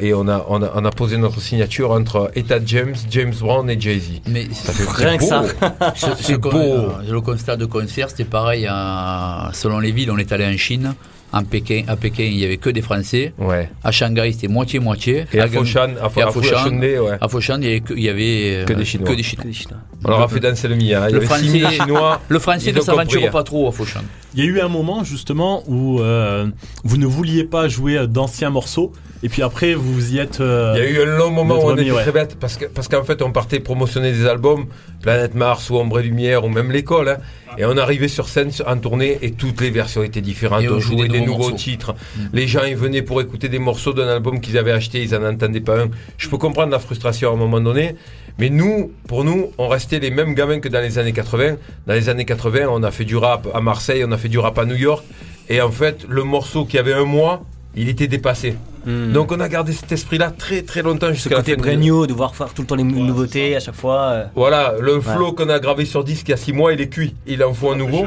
Et 0.00 0.12
on 0.14 0.26
a, 0.28 0.44
on, 0.48 0.62
a, 0.62 0.70
on 0.74 0.84
a 0.84 0.90
posé 0.90 1.16
notre 1.16 1.40
signature 1.40 1.90
entre 1.92 2.30
Etta 2.34 2.56
James, 2.64 2.94
James 3.10 3.34
Brown 3.40 3.68
et 3.70 3.80
Jay-Z. 3.80 4.22
Mais 4.28 4.46
Ça 4.52 4.72
fait 4.72 5.04
Rien 5.04 5.16
que 5.18 5.24
ça. 5.24 5.44
Ce, 5.94 6.06
ce 6.16 6.22
C'est 6.22 6.40
con- 6.40 6.50
beau. 6.50 6.58
euh, 6.58 6.88
le 7.08 7.20
constat 7.20 7.56
de 7.56 7.64
concert, 7.64 8.10
c'était 8.10 8.24
pareil 8.24 8.66
à- 8.68 9.50
selon 9.52 9.78
les 9.78 9.92
villes. 9.92 10.10
On 10.10 10.18
est 10.18 10.32
allé 10.32 10.46
en 10.46 10.56
Chine, 10.56 10.94
en 11.34 11.44
Pékin, 11.44 11.82
à 11.88 11.96
Pékin, 11.96 12.22
il 12.24 12.38
y 12.38 12.44
avait 12.44 12.56
que 12.56 12.70
des 12.70 12.80
Français. 12.82 13.32
Ouais. 13.38 13.68
À 13.82 13.90
Shanghai, 13.90 14.30
c'était 14.32 14.48
moitié-moitié. 14.48 15.26
Et 15.32 15.40
à 15.40 15.48
Foshan, 15.48 15.90
à, 16.00 16.08
Fo- 16.08 16.30
Foshan, 16.32 16.78
ouais. 16.78 16.98
à 17.20 17.28
Foshan, 17.28 17.58
il 17.60 17.64
y 17.64 17.68
avait 17.70 17.80
que, 17.80 17.94
il 17.94 18.02
y 18.02 18.08
avait, 18.08 18.62
euh, 18.62 18.64
Que 18.64 18.72
des 18.72 18.84
Chinois. 18.84 19.08
que 19.08 19.14
des 19.14 19.22
Chinois. 19.22 19.42
Que 19.44 19.48
des 19.48 19.54
Chinois. 19.54 19.78
On 20.04 20.08
leur 20.10 20.20
a 20.22 20.28
fait 20.28 20.40
danser 20.40 20.68
le 20.68 20.76
Mia. 20.76 21.08
Il 21.08 21.16
y 21.16 21.18
Le 21.18 21.20
français- 21.22 21.44
6000 21.44 21.68
Chinois. 21.70 22.20
Le 22.28 22.38
français 22.38 22.72
ne 22.72 22.80
s'aventure 22.80 23.22
hein. 23.26 23.30
pas 23.30 23.42
trop 23.42 23.68
à 23.68 23.72
Foshan. 23.72 24.00
Il 24.34 24.40
y 24.44 24.46
a 24.46 24.50
eu 24.50 24.60
un 24.60 24.68
moment 24.68 25.04
justement 25.04 25.62
où 25.66 26.00
euh, 26.00 26.46
vous 26.84 26.96
ne 26.96 27.06
vouliez 27.06 27.44
pas 27.44 27.68
jouer 27.68 28.06
d'anciens 28.06 28.50
morceaux 28.50 28.92
et 29.22 29.28
puis 29.28 29.42
après 29.42 29.74
vous 29.74 30.12
y 30.14 30.18
êtes. 30.18 30.40
euh, 30.40 30.74
Il 30.76 30.82
y 30.82 30.86
a 30.86 30.90
eu 30.90 31.02
un 31.02 31.16
long 31.18 31.30
moment 31.30 31.56
où 31.64 31.68
on 31.70 31.76
était 31.76 31.90
ouais. 31.90 32.02
très 32.02 32.12
bête 32.12 32.36
parce 32.40 32.56
que 32.56 32.64
parce 32.66 32.88
qu'en 32.88 33.04
fait 33.04 33.22
on 33.22 33.30
partait 33.32 33.60
promotionner 33.60 34.12
des 34.12 34.26
albums, 34.26 34.66
Planète 35.02 35.34
Mars 35.34 35.70
ou 35.70 35.76
Ombre 35.76 36.00
et 36.00 36.02
Lumière 36.02 36.44
ou 36.44 36.48
même 36.48 36.70
l'école, 36.72 37.08
hein, 37.08 37.16
et 37.58 37.64
on 37.64 37.76
arrivait 37.76 38.08
sur 38.08 38.28
scène 38.28 38.50
en 38.66 38.76
tournée 38.78 39.18
et 39.22 39.32
toutes 39.32 39.60
les 39.60 39.70
versions 39.70 40.02
étaient 40.02 40.20
différentes. 40.20 40.62
Et 40.62 40.68
on 40.68 40.74
on 40.74 40.80
jouait 40.80 41.08
des 41.08 41.20
des 41.20 41.26
nouveaux 41.26 41.52
titres. 41.52 41.94
Les 42.32 42.46
gens 42.46 42.64
ils 42.64 42.76
venaient 42.76 43.02
pour 43.02 43.20
écouter 43.20 43.48
des 43.48 43.58
morceaux 43.58 43.92
d'un 43.92 44.08
album 44.08 44.40
qu'ils 44.40 44.58
avaient 44.58 44.72
acheté, 44.72 45.02
ils 45.02 45.14
en 45.14 45.24
entendaient 45.24 45.60
pas 45.60 45.80
un. 45.80 45.88
Je 46.18 46.28
peux 46.28 46.38
comprendre 46.38 46.72
la 46.72 46.78
frustration 46.78 47.30
à 47.30 47.32
un 47.34 47.36
moment 47.36 47.60
donné, 47.60 47.96
mais 48.38 48.50
nous, 48.50 48.92
pour 49.06 49.24
nous, 49.24 49.52
on 49.58 49.68
restait 49.68 50.00
les 50.00 50.10
mêmes 50.10 50.34
gamins 50.34 50.60
que 50.60 50.68
dans 50.68 50.80
les 50.80 50.98
années 50.98 51.12
80. 51.12 51.56
Dans 51.86 51.94
les 51.94 52.08
années 52.08 52.24
80, 52.24 52.66
on 52.68 52.82
a 52.82 52.90
fait 52.90 53.04
du 53.04 53.16
rap 53.16 53.48
à 53.54 53.60
Marseille, 53.60 54.04
on 54.06 54.12
a 54.12 54.18
fait 54.18 54.28
du 54.28 54.38
rap 54.38 54.58
à 54.58 54.64
New 54.64 54.76
York, 54.76 55.04
et 55.48 55.60
en 55.60 55.70
fait 55.70 56.04
le 56.08 56.24
morceau 56.24 56.64
qui 56.64 56.78
avait 56.78 56.94
un 56.94 57.04
mois, 57.04 57.44
il 57.76 57.88
était 57.88 58.08
dépassé. 58.08 58.56
Hmm. 58.86 59.12
Donc 59.12 59.32
on 59.32 59.40
a 59.40 59.48
gardé 59.48 59.72
cet 59.72 59.90
esprit-là 59.92 60.30
très 60.30 60.62
très 60.62 60.82
longtemps 60.82 61.12
jusqu'à 61.12 61.30
la 61.30 61.36
côté 61.36 61.52
fin 61.52 61.56
de- 61.58 61.62
brand 61.62 61.78
new, 61.78 62.06
de 62.06 62.12
voir 62.12 62.34
faire 62.36 62.52
tout 62.52 62.62
le 62.62 62.66
temps 62.68 62.74
les 62.74 62.82
nouveautés 62.84 63.56
à 63.56 63.60
chaque 63.60 63.74
fois. 63.76 64.00
euh, 64.12 64.24
Voilà, 64.34 64.74
le 64.80 65.00
flow 65.00 65.32
qu'on 65.32 65.48
a 65.48 65.58
gravé 65.58 65.84
sur 65.86 66.04
disque 66.04 66.28
il 66.28 66.32
y 66.32 66.34
a 66.34 66.36
6 66.36 66.52
mois, 66.52 66.72
il 66.72 66.80
est 66.80 66.88
cuit. 66.88 67.14
Il 67.26 67.42
en 67.44 67.54
faut 67.54 67.70
un 67.72 67.76
nouveau. 67.76 68.06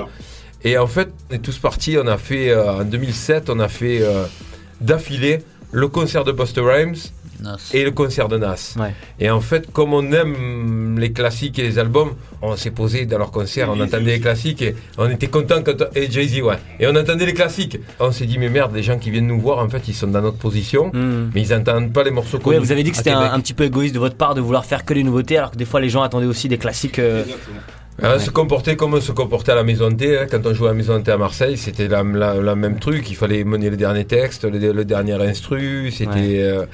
Et 0.63 0.77
en 0.77 0.87
fait, 0.87 1.09
on 1.31 1.35
est 1.35 1.39
tous 1.39 1.57
partis. 1.59 1.97
On 2.01 2.07
a 2.07 2.17
fait 2.17 2.49
euh, 2.51 2.79
en 2.81 2.83
2007, 2.83 3.49
on 3.49 3.59
a 3.59 3.67
fait 3.67 3.99
euh, 4.01 4.25
d'affilée 4.81 5.39
le 5.71 5.87
concert 5.87 6.23
de 6.23 6.31
Buster 6.31 6.61
Rhymes 6.61 6.95
Nas. 7.41 7.71
et 7.73 7.83
le 7.83 7.91
concert 7.91 8.27
de 8.27 8.37
Nas. 8.37 8.75
Ouais. 8.77 8.93
Et 9.19 9.29
en 9.29 9.41
fait, 9.41 9.71
comme 9.71 9.93
on 9.93 10.11
aime 10.11 10.99
les 10.99 11.11
classiques 11.11 11.59
et 11.59 11.63
les 11.63 11.79
albums, 11.79 12.11
on 12.41 12.55
s'est 12.55 12.71
posé 12.71 13.05
dans 13.05 13.17
leur 13.17 13.31
concert, 13.31 13.69
on 13.69 13.79
entendait 13.79 14.11
les 14.11 14.19
classiques 14.19 14.61
et 14.61 14.75
on 14.97 15.09
était 15.09 15.27
content 15.27 15.61
quand 15.63 15.83
et 15.95 16.09
Jay-Z 16.09 16.41
ouais. 16.41 16.57
Et 16.79 16.87
on 16.87 16.95
entendait 16.95 17.25
les 17.25 17.33
classiques. 17.33 17.79
On 17.99 18.11
s'est 18.11 18.25
dit 18.25 18.37
mais 18.37 18.49
merde, 18.49 18.75
les 18.75 18.83
gens 18.83 18.97
qui 18.97 19.11
viennent 19.11 19.27
nous 19.27 19.39
voir 19.39 19.59
en 19.59 19.69
fait, 19.69 19.87
ils 19.87 19.93
sont 19.93 20.07
dans 20.07 20.21
notre 20.21 20.37
position, 20.37 20.87
hmm. 20.93 21.31
mais 21.33 21.41
ils 21.41 21.53
entendent 21.53 21.93
pas 21.93 22.03
les 22.03 22.11
morceaux 22.11 22.37
Ouais, 22.37 22.43
connus 22.43 22.59
vous 22.59 22.71
avez 22.71 22.83
dit 22.83 22.91
que 22.91 22.97
c'était 22.97 23.11
un 23.11 23.39
petit 23.39 23.53
peu 23.53 23.65
égoïste 23.65 23.93
de 23.93 23.99
votre 23.99 24.15
part 24.15 24.35
de 24.35 24.41
vouloir 24.41 24.65
faire 24.65 24.85
que 24.85 24.93
les 24.93 25.03
nouveautés, 25.03 25.37
alors 25.37 25.51
que 25.51 25.57
des 25.57 25.65
fois 25.65 25.79
les 25.79 25.89
gens 25.89 26.01
attendaient 26.01 26.25
aussi 26.25 26.47
des 26.47 26.57
classiques. 26.57 26.99
euh, 26.99 27.23
Hein, 28.03 28.19
Se 28.19 28.29
comporter 28.29 28.75
comme 28.75 28.93
on 28.93 29.01
se 29.01 29.11
comportait 29.11 29.53
à 29.53 29.55
la 29.55 29.63
Maison 29.63 29.91
T. 29.91 30.19
hein. 30.19 30.27
Quand 30.29 30.45
on 30.45 30.53
jouait 30.53 30.67
à 30.67 30.71
la 30.71 30.77
Maison 30.77 31.01
T 31.01 31.11
à 31.11 31.17
Marseille, 31.17 31.57
c'était 31.57 31.87
la, 31.87 32.03
la- 32.03 32.35
la 32.35 32.55
même 32.55 32.77
truc. 32.79 33.09
Il 33.09 33.15
fallait 33.15 33.43
mener 33.43 33.71
le 33.71 33.77
dernier 33.77 34.05
texte, 34.05 34.43
le, 34.43 34.71
le 34.71 34.85
dernier 34.85 35.13
instru. 35.15 35.89
C'était 35.91 36.07
Ouais. 36.11 36.41
euh, 36.43 36.65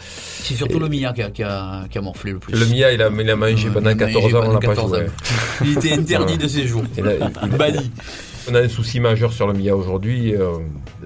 C'est 0.41 0.55
surtout 0.55 0.79
le 0.79 0.89
Mia 0.89 1.13
qui 1.13 1.21
a, 1.21 1.29
qui, 1.31 1.43
a, 1.43 1.85
qui 1.89 1.97
a 1.97 2.01
morflé 2.01 2.33
le 2.33 2.39
plus. 2.39 2.53
le 2.59 2.65
Mia. 2.65 2.91
Il 2.91 3.01
a, 3.01 3.09
il 3.09 3.29
a 3.29 3.35
mangé 3.37 3.69
pendant 3.69 3.89
il 3.91 4.03
a 4.03 4.05
mangé 4.05 4.13
14 4.31 4.35
ans. 4.35 4.43
On 4.47 4.53
l'a 4.53 4.59
pas 4.59 4.67
14 4.67 4.89
joué. 4.89 4.99
ans. 4.99 5.11
Il 5.63 5.77
était 5.77 5.93
interdit 5.93 6.37
de 6.37 6.47
séjour. 6.47 6.83
Il 6.97 7.07
a- 7.07 7.13
il- 7.15 7.29
il- 7.43 7.49
Banni. 7.57 7.91
On 8.49 8.55
a 8.55 8.61
un 8.61 8.67
souci 8.69 8.99
majeur 8.99 9.31
sur 9.31 9.47
le 9.47 9.53
Mia 9.53 9.75
aujourd'hui. 9.75 10.35
euh, 10.35 10.57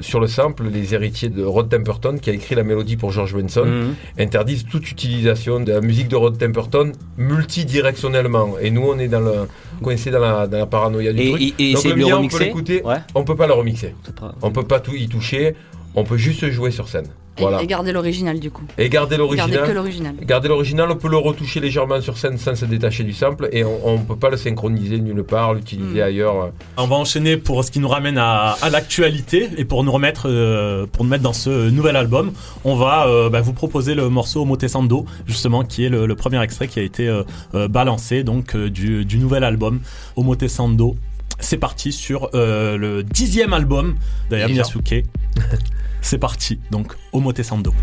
sur 0.02 0.20
le 0.20 0.28
sample, 0.28 0.64
les 0.72 0.94
héritiers 0.94 1.30
de 1.30 1.44
Rod 1.44 1.70
Temperton, 1.70 2.18
qui 2.20 2.30
a 2.30 2.34
écrit 2.34 2.56
la 2.56 2.64
mélodie 2.64 2.98
pour 2.98 3.12
George 3.12 3.36
Benson, 3.36 3.66
Mhm. 3.66 3.96
interdisent 4.20 4.66
toute 4.66 4.90
utilisation 4.92 5.60
de 5.60 5.72
la 5.72 5.82
musique 5.82 6.08
de 6.08 6.16
Rod 6.16 6.38
Temperton 6.38 6.92
multidirectionnellement. 7.18 8.58
Et 8.62 8.70
nous, 8.72 8.84
on 8.84 8.98
est 9.00 9.08
dans 9.08 9.20
le, 9.20 9.34
coincé 9.82 10.12
dans 10.12 10.20
la, 10.20 10.48
dans 10.48 10.58
la 10.58 10.66
paranoïa 10.66 11.14
du 11.14 11.22
Et, 11.22 11.30
truc. 11.32 11.42
et, 11.42 11.72
et 11.72 11.74
Donc 11.74 11.84
le 11.86 11.96
Mia, 11.96 12.18
on 12.18 12.28
peut 12.28 12.40
l'écouter, 12.40 12.82
Ouais. 12.84 12.98
on 13.16 13.24
peut 13.24 13.36
pas 13.36 13.48
le 13.48 13.54
remixer. 13.54 13.96
pas- 14.20 14.34
On 14.42 14.52
peut 14.52 14.64
pas 14.66 14.80
tout 14.80 14.96
y 14.96 15.08
toucher. 15.08 15.56
On 15.96 16.04
peut 16.04 16.18
juste 16.18 16.48
jouer 16.52 16.72
sur 16.72 16.88
scène. 16.88 17.08
Et- 17.38 17.42
Voilà. 17.42 17.62
Et, 17.62 17.68
garder 17.68 17.92
l'original 17.92 18.40
du 18.40 18.52
coup. 18.52 18.64
Et 18.78 18.90
garder 18.90 19.18
Garder 19.18 19.56
que 19.56 19.72
l'original. 19.72 19.74
l'original. 19.76 20.16
Garder 20.26 20.48
l'original, 20.50 20.92
on 20.92 20.96
peut 20.96 21.10
le 21.10 21.18
retoucher 21.18 21.60
légèrement 21.60 22.02
sur 22.02 22.18
scène 22.18 22.38
sans 22.38 22.56
se 22.56 22.66
détacher 22.66 23.04
du 23.04 23.14
sample 23.14 23.50
et 23.52 23.64
on, 23.64 23.88
on 23.88 23.98
peut 24.00 24.16
pas 24.16 24.30
le 24.30 24.38
synchroniser 24.38 25.00
nulle 25.00 25.24
part, 25.24 25.54
l'utiliser 25.54 26.00
Mm. 26.00 26.04
ailleurs. 26.04 26.52
On 26.78 26.88
va 26.88 26.96
enchaîner 26.96 27.38
pour 27.38 27.64
ce 27.64 27.72
qui 27.72 27.80
nous 27.80 27.88
ramène 27.88 28.18
à, 28.18 28.58
à 28.62 28.70
l'actualité 28.70 29.50
et 29.58 29.66
pour 29.66 29.84
nous 29.84 29.92
remettre, 29.92 30.28
euh, 30.30 30.86
pour 30.92 31.04
nous 31.04 31.10
mettre 31.10 31.24
dans 31.24 31.34
ce 31.34 31.70
nouvel 31.70 31.96
album, 31.96 32.32
on 32.64 32.76
va 32.76 33.08
euh, 33.08 33.30
bah, 33.30 33.42
vous 33.42 33.54
proposer 33.54 33.96
le 33.96 34.10
morceau 34.10 34.44
Motesando, 34.46 35.06
justement, 35.26 35.64
qui 35.64 35.86
est 35.86 35.90
le, 35.90 36.06
le 36.06 36.16
premier 36.16 36.42
extrait 36.42 36.68
qui 36.68 36.80
a 36.80 36.84
été 36.84 37.08
euh, 37.08 37.68
balancé 37.68 38.24
donc 38.24 38.56
euh, 38.56 38.70
du, 38.70 39.06
du 39.06 39.18
nouvel 39.20 39.44
album 39.44 39.80
Omotesando. 40.16 40.96
C'est 41.40 41.58
parti 41.58 41.92
sur 41.92 42.30
euh, 42.34 42.78
le 42.78 43.04
dixième 43.04 43.54
album 43.54 43.96
d'Ayam. 44.32 44.52
Yasuke. 44.52 45.04
C'est 46.02 46.18
parti, 46.18 46.60
donc 46.72 46.94
Omotesando. 47.12 47.74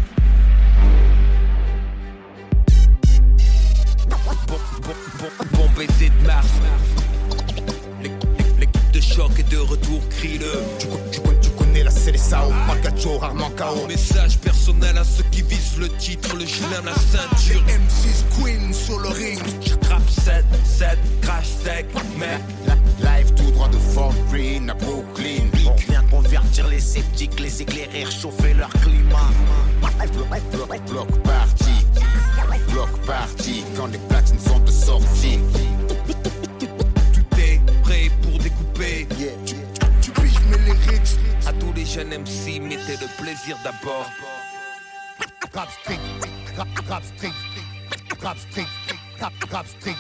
Bon, 5.53 5.69
baiser 5.77 6.11
de 6.11 6.27
Mars. 6.27 6.49
De 8.93 9.01
choc 9.01 9.33
de 9.51 9.57
retour, 9.59 10.01
crie-le. 10.09 10.53
Marcacho, 12.67 13.19
rarement 13.19 13.51
KO. 13.51 13.87
Message 13.89 14.39
personnel 14.39 14.97
à 14.99 15.05
ceux 15.05 15.25
qui 15.31 15.43
visent 15.43 15.79
le 15.79 15.89
titre, 15.89 16.37
le 16.37 16.47
chelem, 16.47 16.85
la 16.85 16.95
ceinture. 16.95 17.63
M6 17.67 18.25
Queen 18.41 18.73
sur 18.73 18.99
le 19.01 19.09
ring. 19.09 19.41
Je 19.61 19.75
trappe 19.75 20.09
7, 20.09 20.45
7, 20.65 20.99
crash 21.23 21.47
sec, 21.65 21.87
mec. 22.19 22.41
Live 23.01 23.33
tout 23.35 23.51
droit 23.51 23.69
de 23.69 23.77
Fort 23.77 24.15
Green 24.31 24.71
à 24.71 24.75
Brooklyn. 24.75 25.51
On 25.67 25.75
vient 25.91 26.03
convertir 26.11 26.69
les 26.69 26.81
sceptiques, 26.81 27.39
les 27.41 27.63
éclairer, 27.63 28.07
chauffer 28.11 28.55
leur 28.55 28.71
climat. 28.71 29.31
Bloc 30.91 31.09
party, 31.23 31.87
bloc 32.73 33.01
party, 33.07 33.65
quand 33.77 33.87
les 33.87 33.99
platines 33.99 34.39
sont 34.39 34.61
de 34.61 34.71
sortie. 34.71 35.39
Jeunes 41.95 42.09
MC, 42.09 42.59
mettez 42.59 42.97
le 42.97 43.07
plaisir 43.23 43.57
d'abord. 43.63 44.11
Rap 45.55 45.69
street, 45.71 46.01
rap, 46.57 46.69
rap 46.89 47.05
street, 47.05 47.33
rap 48.21 48.37
street, 48.37 48.67
rap, 49.21 49.33
rap 49.53 49.67
street, 49.69 49.97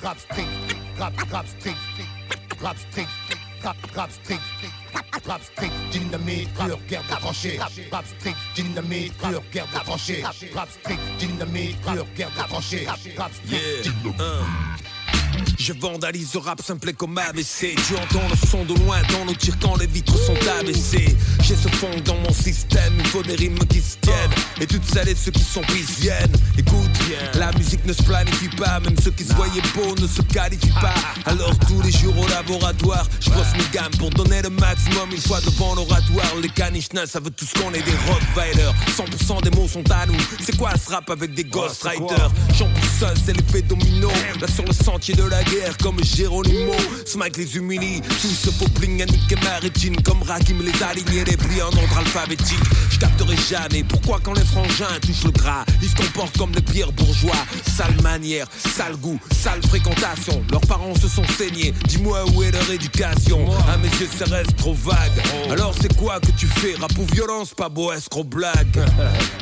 rap 0.00 0.18
street, 0.20 0.46
rap, 1.00 1.12
rap 1.32 1.46
street, 1.48 1.74
rap 2.62 2.76
street, 2.78 3.08
rap, 3.60 3.76
rap 3.96 4.10
street, 4.12 4.38
rap 5.26 5.42
street, 5.42 5.72
dynamite, 5.90 6.48
pure 6.54 6.78
guerre 6.88 7.02
de 7.02 7.16
tranchées. 7.16 7.58
Rap 7.90 8.06
street, 8.06 8.36
dynamite, 8.54 9.12
pure 9.18 9.42
guerre 9.50 9.66
de 9.66 9.80
tranchées. 9.80 10.22
Rap 10.54 10.68
street, 10.70 10.98
dynamite, 11.18 11.80
pure 11.80 12.06
guerre 12.14 12.30
de 12.30 12.48
tranchées. 12.48 12.86
Rap 13.18 13.32
street, 13.32 13.90
Yeah. 14.16 14.89
Je 15.60 15.74
vandalise 15.74 16.32
le 16.32 16.40
rap 16.40 16.62
simple 16.62 16.90
comme 16.94 17.18
ABC 17.18 17.74
Tu 17.86 17.94
entends 17.94 18.26
le 18.30 18.48
son 18.48 18.64
de 18.64 18.72
loin 18.80 18.96
dans 19.12 19.26
nos 19.26 19.34
tirs 19.34 19.58
quand 19.60 19.76
les 19.76 19.86
vitres 19.86 20.16
sont 20.16 20.34
abaissées 20.58 21.14
J'ai 21.42 21.54
ce 21.54 21.68
fond 21.68 21.90
dans 22.06 22.16
mon 22.16 22.32
système, 22.32 22.94
il 22.98 23.06
faut 23.08 23.22
des 23.22 23.34
rimes 23.34 23.58
qui 23.68 23.82
se 23.82 23.98
tiennent. 23.98 24.30
Et 24.58 24.66
toutes 24.66 24.86
celles 24.86 25.10
et 25.10 25.14
ceux 25.14 25.32
qui 25.32 25.42
sont 25.42 25.60
prises 25.60 25.98
viennent. 26.00 26.32
Écoute, 26.56 26.88
la 27.34 27.52
musique 27.52 27.84
ne 27.84 27.92
se 27.92 28.02
planifie 28.02 28.48
pas 28.56 28.80
Même 28.80 28.96
ceux 29.04 29.10
qui 29.10 29.22
se 29.22 29.34
voyaient 29.34 29.60
beaux 29.74 29.94
ne 30.00 30.06
se 30.06 30.22
qualifient 30.22 30.80
pas. 30.80 30.94
Alors 31.26 31.52
tous 31.68 31.82
les 31.82 31.92
jours 31.92 32.18
au 32.18 32.26
laboratoire 32.28 33.06
Je 33.20 33.28
brosse 33.28 33.52
mes 33.52 33.70
gammes 33.70 33.92
pour 33.98 34.08
donner 34.08 34.40
le 34.40 34.48
maximum. 34.48 35.10
Une 35.12 35.20
fois 35.20 35.42
devant 35.42 35.74
l'oratoire 35.74 36.36
Les 36.42 36.48
caniches 36.48 36.88
ça 37.04 37.20
veut 37.20 37.30
tous 37.30 37.52
qu'on 37.52 37.74
est 37.74 37.82
des 37.82 37.96
Rottweilers. 38.08 38.72
100% 38.96 39.42
des 39.42 39.50
mots 39.50 39.68
sont 39.68 39.84
à 39.90 40.06
nous. 40.06 40.16
C'est 40.42 40.56
quoi 40.56 40.70
ce 40.82 40.90
rap 40.90 41.10
avec 41.10 41.34
des 41.34 41.44
ghostwriters? 41.44 42.30
J'en 42.54 42.70
pousse 42.70 42.98
seul, 42.98 43.14
c'est 43.26 43.36
l'effet 43.36 43.60
domino. 43.60 44.08
Là 44.40 44.48
sur 44.48 44.64
le 44.64 44.72
sentier 44.72 45.14
de 45.14 45.24
la 45.24 45.42
comme 45.82 46.02
Géronimo 46.02 46.72
Smike 47.04 47.36
les 47.36 47.56
humilie, 47.56 48.00
faux 48.04 48.68
bling 48.78 49.02
Annick 49.02 49.32
et 49.32 49.44
Maritine 49.44 49.96
Comme 50.02 50.22
Rakim 50.22 50.62
les 50.62 50.82
alignés, 50.82 51.24
les 51.24 51.36
plis 51.36 51.60
en 51.60 51.66
ordre 51.66 51.98
alphabétique. 51.98 52.58
Je 52.90 52.98
capterai 52.98 53.36
jamais 53.36 53.82
pourquoi 53.84 54.20
quand 54.22 54.34
les 54.34 54.44
frangins 54.44 54.86
touchent 55.00 55.24
le 55.24 55.32
gras 55.32 55.64
Ils 55.82 55.88
se 55.88 55.96
comportent 55.96 56.36
comme 56.38 56.52
des 56.52 56.62
pires 56.62 56.92
bourgeois. 56.92 57.32
Sale 57.66 58.00
manière, 58.02 58.46
sale 58.56 58.96
goût, 58.96 59.18
sale 59.32 59.60
fréquentation. 59.66 60.42
Leurs 60.50 60.60
parents 60.62 60.94
se 60.94 61.08
sont 61.08 61.26
saignés, 61.36 61.74
dis-moi 61.88 62.24
où 62.34 62.42
est 62.42 62.52
leur 62.52 62.70
éducation. 62.70 63.48
À 63.72 63.76
mes 63.78 63.88
yeux 63.88 64.08
ça 64.16 64.26
reste 64.26 64.56
trop 64.56 64.74
vague. 64.74 65.50
Alors 65.50 65.74
c'est 65.80 65.94
quoi 65.96 66.20
que 66.20 66.30
tu 66.38 66.46
fais? 66.46 66.74
Rap 66.80 66.92
ou 66.98 67.06
violence, 67.12 67.54
pas 67.54 67.68
beau 67.68 67.92
escroc 67.92 68.24
blague? 68.24 68.84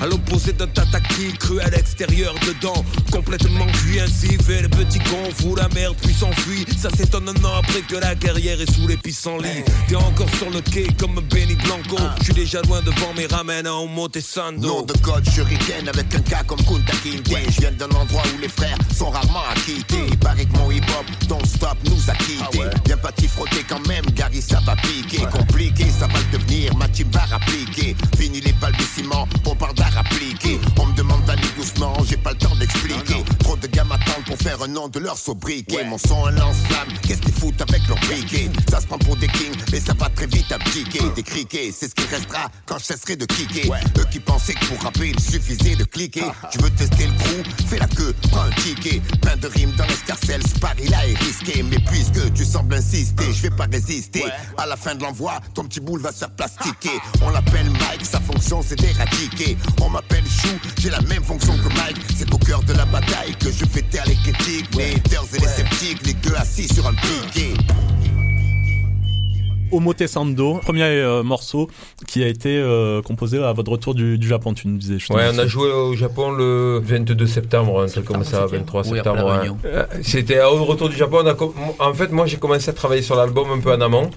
À 0.00 0.06
l'opposé 0.06 0.52
d'un 0.52 0.68
tataki 0.68 1.32
cru 1.38 1.60
à 1.60 1.68
l'extérieur 1.68 2.34
dedans 2.46 2.84
Complètement 3.12 3.66
cuit 3.66 4.00
ainsi 4.00 4.38
fait 4.38 4.62
le 4.62 4.68
petit 4.68 4.98
con. 5.00 5.30
Fout 5.34 5.58
la 5.58 5.68
merde 5.68 5.97
puis 6.02 6.14
s'enfuit 6.14 6.64
Ça 6.76 6.90
s'étonne 6.90 7.28
un 7.28 7.44
an 7.44 7.58
après 7.58 7.82
que 7.82 7.96
la 7.96 8.14
guerrière 8.14 8.60
est 8.60 8.72
sous 8.72 8.86
les 8.86 8.96
pissenlits 8.96 9.64
T'es 9.88 9.96
encore 9.96 10.30
sur 10.36 10.50
le 10.50 10.60
quai 10.60 10.86
comme 10.98 11.20
Benny 11.30 11.54
Blanco. 11.56 11.96
Je 12.18 12.24
suis 12.24 12.34
déjà 12.34 12.62
loin 12.62 12.80
devant 12.82 13.12
mes 13.16 13.26
ramen 13.26 13.66
à 13.66 13.74
Omote 13.74 14.20
Sando 14.20 14.66
Nom 14.66 14.82
de 14.82 14.92
code 14.98 15.28
shuriken 15.30 15.88
avec 15.88 16.14
un 16.14 16.20
cas 16.20 16.42
comme 16.44 16.62
Kunta 16.64 16.92
Kinte. 17.02 17.28
Je 17.50 17.60
viens 17.60 17.72
d'un 17.72 17.90
endroit 17.90 18.22
où 18.34 18.40
les 18.40 18.48
frères 18.48 18.76
sont 18.94 19.10
rarement 19.10 19.42
acquittés. 19.50 20.06
Il 20.08 20.18
paraît 20.18 20.44
que 20.44 20.56
mon 20.58 20.70
hip-hop, 20.70 21.06
don't 21.28 21.44
stop, 21.44 21.76
nous 21.84 22.10
a 22.10 22.14
quittés. 22.14 22.64
Viens 22.86 22.96
pas 22.96 23.12
t'y 23.12 23.28
frotter 23.28 23.64
quand 23.68 23.86
même, 23.88 24.04
Gary 24.14 24.42
ça 24.42 24.60
va 24.64 24.76
piquer. 24.76 25.24
Compliqué, 25.32 25.86
ça 25.98 26.06
va 26.06 26.18
le 26.18 26.38
devenir, 26.38 26.76
ma 26.76 26.88
team 26.88 27.08
va 27.12 27.20
rappliquer. 27.20 27.96
Fini 28.16 28.40
les 28.40 28.52
balbutiements, 28.54 29.28
on 29.46 29.54
parle 29.54 29.74
d'art 29.74 29.96
appliqué. 29.98 30.58
On 30.78 30.86
me 30.86 30.96
demande 30.96 31.24
d'aller 31.24 31.48
doucement, 31.56 31.94
j'ai 32.08 32.16
pas 32.16 32.32
le 32.32 32.38
temps 32.38 32.54
d'expliquer. 32.56 33.24
Trop 33.40 33.56
de 33.56 33.66
gammes 33.66 33.92
attendent 33.92 34.24
pour 34.24 34.38
faire 34.38 34.62
un 34.62 34.68
nom 34.68 34.88
de 34.88 34.98
leur 34.98 35.16
sobriquet 35.16 35.84
Mon 35.88 35.96
son 35.96 36.26
un 36.26 36.32
lance-flamme, 36.32 36.88
qu'est-ce 37.02 37.22
qu'ils 37.22 37.32
foutent 37.32 37.60
avec 37.62 37.86
leur 37.88 37.98
briquet? 38.00 38.50
Ça 38.70 38.80
se 38.80 38.86
prend 38.86 38.98
pour 38.98 39.16
des 39.16 39.28
kings, 39.28 39.54
mais 39.72 39.80
ça 39.80 39.94
va 39.94 40.10
très 40.10 40.26
vite 40.26 40.52
abdiquer. 40.52 41.00
Des 41.16 41.22
criquets, 41.22 41.72
c'est 41.72 41.88
ce 41.88 41.94
qui 41.94 42.04
restera 42.04 42.50
quand 42.66 42.78
je 42.78 42.84
cesserai 42.84 43.16
de 43.16 43.24
kicker. 43.24 43.72
Eux 43.98 44.04
qui 44.10 44.20
pensaient 44.20 44.52
que 44.52 44.66
pour 44.66 44.82
rapper 44.82 45.10
il 45.10 45.20
suffisait 45.20 45.76
de 45.76 45.84
cliquer. 45.84 46.24
Tu 46.50 46.58
veux 46.58 46.70
tester 46.70 47.06
le 47.06 47.12
crew, 47.12 47.66
fais 47.66 47.78
la 47.78 47.86
queue, 47.86 48.14
prends 48.30 48.42
un 48.42 48.50
ticket. 48.50 49.00
Plein 49.22 49.36
de 49.36 49.46
rimes 49.46 49.72
dans 49.78 49.86
l'escarcelle, 49.86 50.42
ce 50.46 50.58
pari-là 50.58 51.06
est 51.06 51.18
risqué. 51.18 51.62
Mais 51.62 51.78
puisque 51.78 52.34
tu 52.34 52.44
sembles 52.44 52.74
insister, 52.74 53.32
je 53.32 53.42
vais 53.42 53.50
pas 53.56 53.66
résister. 53.70 54.24
À 54.58 54.66
la 54.66 54.76
fin 54.76 54.94
de 54.94 55.02
l'envoi, 55.02 55.40
ton 55.54 55.64
petit 55.64 55.80
boule 55.80 56.02
va 56.02 56.12
se 56.12 56.18
faire 56.18 56.30
plastiquer. 56.32 56.98
On 57.22 57.30
l'appelle 57.30 57.70
Mike, 57.70 58.04
sa 58.04 58.20
fonction 58.20 58.62
c'est 58.62 58.78
d'éradiquer. 58.78 59.56
On 59.80 59.88
m'appelle 59.88 60.24
Chou, 60.26 60.50
j'ai 60.78 60.90
la 60.90 61.00
même 61.02 61.24
fonction 61.24 61.56
que 61.56 61.68
Mike. 61.74 61.96
C'est 62.14 62.32
au 62.34 62.38
cœur 62.38 62.62
de 62.64 62.74
la 62.74 62.84
bataille 62.84 63.34
que 63.40 63.50
je 63.50 63.64
fais 63.64 63.82
taire 63.82 64.04
les 64.06 64.16
critiques 64.16 64.74
Les 64.76 64.94
haters 64.96 65.24
et 65.34 65.38
les 65.38 65.46
sceptiques, 65.46 65.77
les 65.80 66.14
deux 66.14 66.34
assis 66.34 66.66
sur 66.66 66.86
un 66.88 66.92
piquet 66.94 67.54
Omotesando, 69.70 70.54
premier 70.62 70.82
euh, 70.84 71.22
morceau 71.22 71.68
qui 72.06 72.24
a 72.24 72.26
été 72.26 72.56
euh, 72.58 73.00
composé 73.02 73.38
à 73.42 73.52
votre 73.52 73.70
retour 73.70 73.94
du, 73.94 74.16
du 74.18 74.26
Japon, 74.26 74.54
tu 74.54 74.66
nous 74.66 74.78
disais. 74.78 74.94
Ouais, 75.10 75.28
on 75.32 75.38
a 75.38 75.46
joué 75.46 75.70
au 75.70 75.94
Japon 75.94 76.30
le 76.32 76.80
22 76.82 77.26
septembre, 77.26 77.82
un 77.82 77.86
truc 77.86 78.06
comme 78.06 78.24
ça, 78.24 78.46
c'était 78.46 78.56
23 78.58 78.82
Oui, 78.88 78.98
après 78.98 79.10
septembre. 79.14 79.56
Euh, 79.66 79.84
C'était 80.02 80.42
au 80.42 80.64
retour 80.64 80.88
du 80.88 80.96
Japon. 80.96 81.18
on 81.22 81.26
a 81.26 81.34
com- 81.34 81.52
en 81.78 81.94
fait, 81.94 82.10
moi, 82.10 82.26
j'ai 82.26 82.38
commencé 82.38 82.70
à 82.70 82.72
travailler 82.72 83.02
sur 83.02 83.14
l'album 83.14 83.46
un 83.52 83.60
peu 83.60 83.72
en 83.72 83.80
amont. 83.80 84.10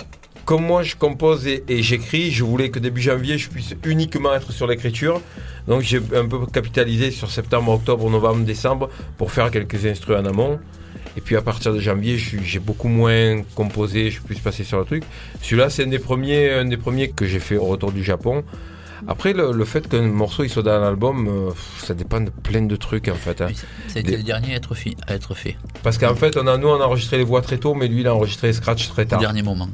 Comme 0.46 0.66
moi, 0.66 0.82
je 0.84 0.96
compose 0.96 1.46
et, 1.46 1.64
et 1.68 1.84
j'écris, 1.84 2.32
je 2.32 2.44
voulais 2.46 2.70
que 2.72 2.80
début 2.80 3.02
janvier, 3.02 3.38
je 3.38 3.50
puisse 3.50 3.76
uniquement 3.86 4.34
être 4.34 4.52
sur 4.54 4.66
l'écriture. 4.68 5.22
Donc, 5.68 5.82
j'ai 5.82 6.00
un 6.16 6.28
peu 6.28 6.46
capitalisé 6.48 7.12
sur 7.12 7.30
septembre, 7.30 7.74
octobre, 7.74 8.10
novembre, 8.10 8.46
décembre 8.46 8.90
pour 9.18 9.32
faire 9.32 9.52
quelques 9.52 9.86
instruments 9.86 10.20
en 10.22 10.26
amont. 10.26 10.60
Et 11.18 11.22
puis 11.22 11.36
à 11.36 11.42
partir 11.42 11.74
de 11.74 11.80
janvier, 11.80 12.18
j'ai 12.18 12.60
beaucoup 12.60 12.88
moins 12.88 13.42
composé, 13.56 14.06
je 14.06 14.12
suis 14.16 14.22
plus 14.22 14.40
passé 14.40 14.64
sur 14.64 14.80
le 14.80 14.86
truc. 14.86 15.04
Celui-là, 15.42 15.70
c'est 15.70 15.84
un 15.84 15.88
des 15.88 16.00
premiers, 16.00 16.52
un 16.54 16.66
des 16.66 16.78
premiers 16.78 17.10
que 17.10 17.26
j'ai 17.26 17.40
fait 17.40 17.58
au 17.58 17.66
retour 17.66 17.92
du 17.92 18.04
Japon. 18.04 18.44
Après, 19.08 19.34
le, 19.34 19.52
le 19.52 19.66
fait 19.66 19.90
qu'un 19.90 20.04
morceau 20.04 20.44
il 20.44 20.50
soit 20.50 20.62
dans 20.62 20.80
l'album, 20.80 21.28
euh, 21.28 21.52
ça 21.84 21.94
dépend 21.96 22.22
de 22.22 22.30
plein 22.30 22.62
de 22.62 22.76
trucs 22.76 23.08
en 23.08 23.16
fait. 23.16 23.42
hein. 23.42 23.48
Ça 23.88 23.98
a 23.98 24.00
été 24.00 24.12
Des- 24.12 24.18
le 24.18 24.24
dernier 24.24 24.54
à 24.54 24.58
être, 24.58 24.76
fi- 24.76 24.96
à 25.08 25.16
être 25.16 25.34
fait. 25.34 25.58
Parce 25.82 25.98
qu'en 25.98 26.14
fait, 26.16 26.38
on 26.38 26.46
a, 26.46 26.56
nous 26.58 26.68
on 26.68 26.80
a 26.80 26.86
enregistré 26.86 27.18
les 27.18 27.24
voix 27.24 27.42
très 27.42 27.58
tôt, 27.58 27.74
mais 27.74 27.88
lui 27.88 28.02
il 28.02 28.08
a 28.08 28.14
enregistré 28.14 28.48
les 28.48 28.54
scratchs 28.54 28.88
très 28.90 29.02
Au 29.02 29.06
tard. 29.06 29.20
dernier 29.20 29.42
moment. 29.42 29.68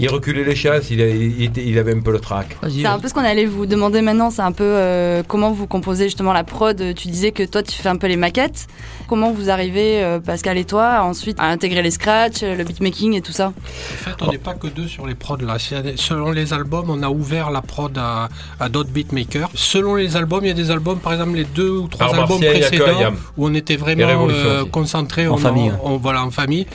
Il 0.00 0.08
reculait 0.08 0.44
les 0.44 0.54
chances, 0.54 0.90
il, 0.90 1.00
a- 1.02 1.08
il 1.08 1.42
était- 1.42 1.64
il 1.66 1.76
avait 1.76 1.92
un 1.92 2.00
peu 2.00 2.12
le 2.12 2.20
trac. 2.20 2.56
C'est 2.68 2.86
un 2.86 3.00
peu 3.00 3.08
ce 3.08 3.14
qu'on 3.14 3.24
allait 3.24 3.46
vous 3.46 3.66
demander 3.66 4.00
maintenant, 4.00 4.30
c'est 4.30 4.42
un 4.42 4.52
peu 4.52 4.62
euh, 4.64 5.24
comment 5.26 5.50
vous 5.50 5.66
composez 5.66 6.04
justement 6.04 6.32
la 6.32 6.44
prod. 6.44 6.94
Tu 6.94 7.08
disais 7.08 7.32
que 7.32 7.42
toi 7.42 7.64
tu 7.64 7.72
fais 7.72 7.88
un 7.88 7.96
peu 7.96 8.06
les 8.06 8.16
maquettes. 8.16 8.68
Comment 9.08 9.32
vous 9.32 9.50
arrivez, 9.50 10.04
euh, 10.04 10.20
Pascal 10.20 10.56
et 10.56 10.64
toi, 10.64 11.00
ensuite 11.02 11.36
à 11.40 11.46
intégrer 11.46 11.82
les 11.82 11.90
scratchs, 11.90 12.42
le 12.42 12.62
beatmaking 12.62 13.14
et 13.14 13.22
tout 13.22 13.32
ça? 13.32 13.48
En 13.48 13.52
fait, 13.96 14.10
on 14.20 14.30
n'est 14.30 14.38
pas 14.38 14.54
que 14.54 14.68
deux 14.68 14.86
sur 14.86 15.04
les 15.06 15.14
prods 15.16 15.36
là. 15.38 15.56
Selon 15.96 16.30
les 16.30 16.52
albums, 16.52 16.90
on 16.90 17.02
a 17.02 17.08
ouvert 17.08 17.50
la 17.50 17.62
prod 17.62 17.96
à, 17.98 18.28
à 18.60 18.68
d'autres 18.68 18.90
beatmakers. 18.90 19.50
Selon 19.54 19.96
les 19.96 20.14
albums, 20.16 20.44
il 20.44 20.48
y 20.48 20.52
a 20.52 20.54
des 20.54 20.70
albums, 20.70 21.00
par 21.00 21.14
exemple 21.14 21.36
les 21.36 21.44
deux 21.44 21.70
ou 21.70 21.88
trois 21.88 22.06
Alors, 22.10 22.22
albums 22.24 22.42
a 22.42 22.50
précédents, 22.52 23.14
où 23.36 23.46
on 23.48 23.54
était 23.54 23.76
vraiment 23.76 24.28
euh, 24.28 24.60
aussi. 24.62 24.70
concentrés 24.70 25.26
En 25.26 25.34
on- 25.34 25.38
famille. 25.38 25.72
voilà, 26.00 26.22
en 26.24 26.30
famille. 26.30 26.66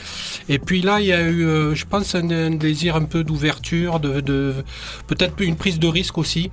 Et 0.50 0.60
puis 0.60 0.82
là, 0.82 1.00
il 1.00 1.06
y 1.06 1.14
a 1.14 1.22
eu, 1.22 1.46
euh, 1.46 1.74
je 1.74 1.86
pense, 1.86 2.16
un, 2.16 2.30
un 2.30 2.50
désir 2.52 2.96
un 2.98 3.04
peu 3.04 3.13
d'ouverture, 3.18 4.00
peut-être 5.08 5.42
une 5.42 5.56
prise 5.56 5.80
de 5.80 5.88
risque 5.88 6.18
aussi. 6.18 6.52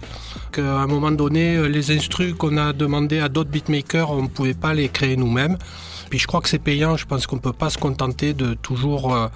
Qu'à 0.53 0.77
un 0.77 0.87
moment 0.87 1.11
donné, 1.11 1.57
euh, 1.57 1.67
les 1.67 1.91
instrus 1.91 2.35
qu'on 2.35 2.57
a 2.57 2.73
demandé 2.73 3.21
à 3.21 3.29
d'autres 3.29 3.51
beatmakers, 3.51 4.11
on 4.11 4.23
ne 4.23 4.29
pouvait 4.29 4.55
pas 4.55 4.75
les 4.75 4.89
créer 4.89 5.17
nous-mêmes. 5.17 5.57
Puis 6.11 6.19
je 6.19 6.27
crois 6.27 6.41
que 6.41 6.49
c'est 6.49 6.59
payant, 6.59 6.97
je 6.97 7.07
pense 7.07 7.27
qu'on 7.27 7.39
peut 7.39 7.53
pas 7.53 7.71
se 7.71 7.79
contenter 7.79 8.35
de 8.35 8.55
toujours 8.55 9.15
euh, 9.15 9.29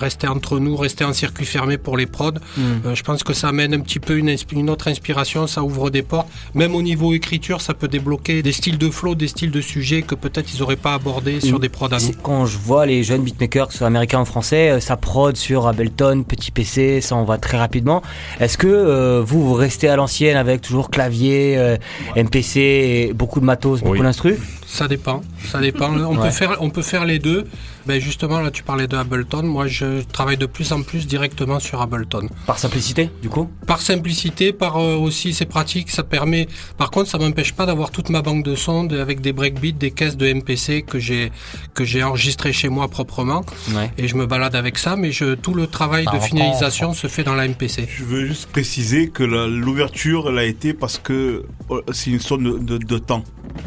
rester 0.00 0.28
entre 0.28 0.58
nous, 0.60 0.76
rester 0.76 1.04
en 1.04 1.12
circuit 1.12 1.46
fermé 1.46 1.78
pour 1.78 1.96
les 1.96 2.06
prods. 2.06 2.32
Euh, 2.58 2.94
je 2.94 3.02
pense 3.02 3.24
que 3.24 3.32
ça 3.32 3.48
amène 3.48 3.74
un 3.74 3.80
petit 3.80 3.98
peu 3.98 4.16
une, 4.18 4.70
autre 4.70 4.88
inspiration, 4.88 5.46
ça 5.46 5.62
ouvre 5.62 5.90
des 5.90 6.02
portes. 6.02 6.28
Même 6.54 6.74
au 6.74 6.82
niveau 6.82 7.14
écriture, 7.14 7.60
ça 7.60 7.74
peut 7.74 7.88
débloquer 7.88 8.42
des 8.42 8.52
styles 8.52 8.78
de 8.78 8.90
flow, 8.90 9.14
des 9.14 9.28
styles 9.28 9.50
de 9.50 9.60
sujets 9.60 10.02
que 10.02 10.14
peut-être 10.14 10.52
ils 10.54 10.62
auraient 10.62 10.76
pas 10.76 10.94
abordés 10.94 11.40
sur 11.40 11.58
Mm. 11.58 11.62
des 11.62 11.68
prods 11.68 11.86
à 11.92 11.98
nous. 11.98 12.12
Quand 12.22 12.46
je 12.46 12.58
vois 12.58 12.86
les 12.86 13.02
jeunes 13.02 13.22
beatmakers, 13.22 13.66
que 13.68 13.72
ce 13.72 13.78
soit 13.78 13.86
américains 13.86 14.20
ou 14.20 14.24
français, 14.24 14.70
euh, 14.70 14.80
ça 14.80 14.96
prod 14.96 15.36
sur 15.36 15.66
Ableton, 15.66 16.22
petit 16.22 16.50
PC, 16.50 17.00
ça 17.00 17.16
en 17.16 17.24
va 17.24 17.38
très 17.38 17.56
rapidement. 17.58 18.02
Est-ce 18.38 18.58
que 18.58 18.66
euh, 18.68 19.22
vous, 19.24 19.42
vous 19.46 19.54
restez 19.54 19.88
à 19.88 19.96
l'ancienne 19.96 20.36
avec 20.36 20.60
toujours 20.60 20.90
clavier, 20.90 21.56
euh, 21.56 21.76
MPC, 22.16 22.60
et 22.60 23.12
beaucoup 23.14 23.40
de 23.40 23.44
matos, 23.46 23.80
beaucoup 23.80 23.94
Oui. 23.94 24.02
d'instrus 24.02 24.36
Ça 24.72 24.86
dépend, 24.86 25.20
ça 25.50 25.58
dépend. 25.60 25.90
On, 25.94 26.16
Ouais. 26.16 26.26
peut 26.28 26.30
faire, 26.30 26.56
on 26.60 26.70
peut 26.70 26.82
faire 26.82 27.04
les 27.04 27.18
deux. 27.18 27.44
Ben 27.86 28.00
justement, 28.00 28.40
là, 28.40 28.50
tu 28.52 28.62
parlais 28.62 28.86
de 28.86 28.96
Ableton. 28.96 29.42
Moi, 29.42 29.66
je 29.66 30.02
travaille 30.02 30.36
de 30.36 30.46
plus 30.46 30.70
en 30.72 30.82
plus 30.82 31.06
directement 31.08 31.58
sur 31.58 31.80
Ableton. 31.80 32.28
Par 32.46 32.58
simplicité, 32.58 33.10
du 33.20 33.28
coup? 33.28 33.50
Par 33.66 33.80
simplicité, 33.80 34.52
par 34.52 34.76
euh, 34.76 34.94
aussi 34.96 35.32
c'est 35.34 35.46
pratique, 35.46 35.90
ça 35.90 36.04
permet. 36.04 36.46
Par 36.78 36.90
contre, 36.90 37.10
ça 37.10 37.18
m'empêche 37.18 37.52
pas 37.52 37.66
d'avoir 37.66 37.90
toute 37.90 38.10
ma 38.10 38.22
banque 38.22 38.44
de 38.44 38.54
sons 38.54 38.86
avec 38.92 39.20
des 39.20 39.32
breakbeats, 39.32 39.72
des 39.78 39.90
caisses 39.90 40.16
de 40.16 40.32
MPC 40.32 40.82
que 40.82 40.98
j'ai 41.00 41.32
que 41.74 41.84
j'ai 41.84 42.02
enregistré 42.04 42.52
chez 42.52 42.68
moi 42.68 42.86
proprement 42.88 43.42
Ouais. 43.74 43.90
et 43.98 44.06
je 44.06 44.14
me 44.14 44.26
balade 44.26 44.54
avec 44.54 44.78
ça. 44.78 44.94
Mais 44.96 45.10
je, 45.10 45.34
tout 45.34 45.54
le 45.54 45.66
travail 45.66 46.04
de 46.12 46.18
finalisation 46.20 46.92
se 46.94 47.06
fait 47.08 47.24
dans 47.24 47.34
la 47.34 47.48
MPC. 47.48 47.88
Je 47.88 48.04
veux 48.04 48.24
juste 48.26 48.50
préciser 48.50 49.08
que 49.08 49.24
l'ouverture, 49.24 50.28
elle 50.28 50.38
a 50.38 50.44
été 50.44 50.74
parce 50.74 50.98
que 50.98 51.44
euh, 51.70 51.80
c'est 51.92 52.10
une 52.10 52.20
sorte 52.20 52.42
de, 52.42 52.58
de- 52.58 52.78
de 52.78 52.98
temps. 52.98 53.24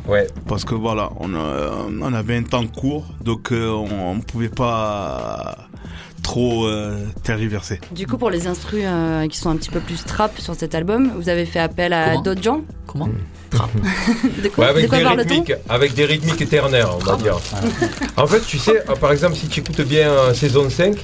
Ouais. 0.07 0.27
Parce 0.48 0.63
que 0.63 0.75
voilà, 0.93 1.09
on, 1.19 2.13
avait 2.13 2.37
un 2.37 2.44
temps 2.44 2.68
court, 2.68 3.07
donc 3.24 3.51
euh, 3.51 3.68
on 3.70 4.13
ne 4.13 4.22
pouvait 4.22 4.50
pas 4.50 5.57
trop 6.22 6.68
euh, 6.68 7.03
tergiverser. 7.24 7.81
Du 7.91 8.05
coup, 8.05 8.20
pour 8.20 8.29
les 8.29 8.46
instrus 8.46 8.83
euh, 8.85 9.27
qui 9.27 9.39
sont 9.39 9.50
un 9.50 9.55
petit 9.55 9.72
peu 9.72 9.79
plus 9.79 10.03
trap 10.05 10.39
sur 10.39 10.53
cet 10.53 10.75
album, 10.75 11.11
vous 11.15 11.29
avez 11.29 11.48
fait 11.48 11.59
appel 11.59 11.94
à 11.94 12.18
d'autres 12.18 12.44
gens? 12.44 12.61
Comment? 12.85 13.09
De 14.44 14.50
quoi, 14.50 14.65
Ouais, 14.65 14.70
avec, 14.70 14.83
de 14.83 14.89
quoi 14.89 15.00
des 15.00 15.22
rythmiques, 15.22 15.53
avec 15.68 15.94
des 15.94 16.05
rythmiques 16.05 16.50
ternaires, 16.50 16.96
on 16.96 17.00
va 17.00 17.15
dire. 17.18 17.39
En 18.18 18.27
fait, 18.27 18.41
tu 18.41 18.57
sais, 18.59 18.83
euh, 18.89 18.96
par 18.96 19.11
exemple, 19.11 19.35
si 19.35 19.48
tu 19.48 19.61
écoutes 19.61 19.81
bien 19.81 20.09
euh, 20.09 20.33
saison 20.33 20.70
5, 20.70 20.94
euh, 20.94 20.98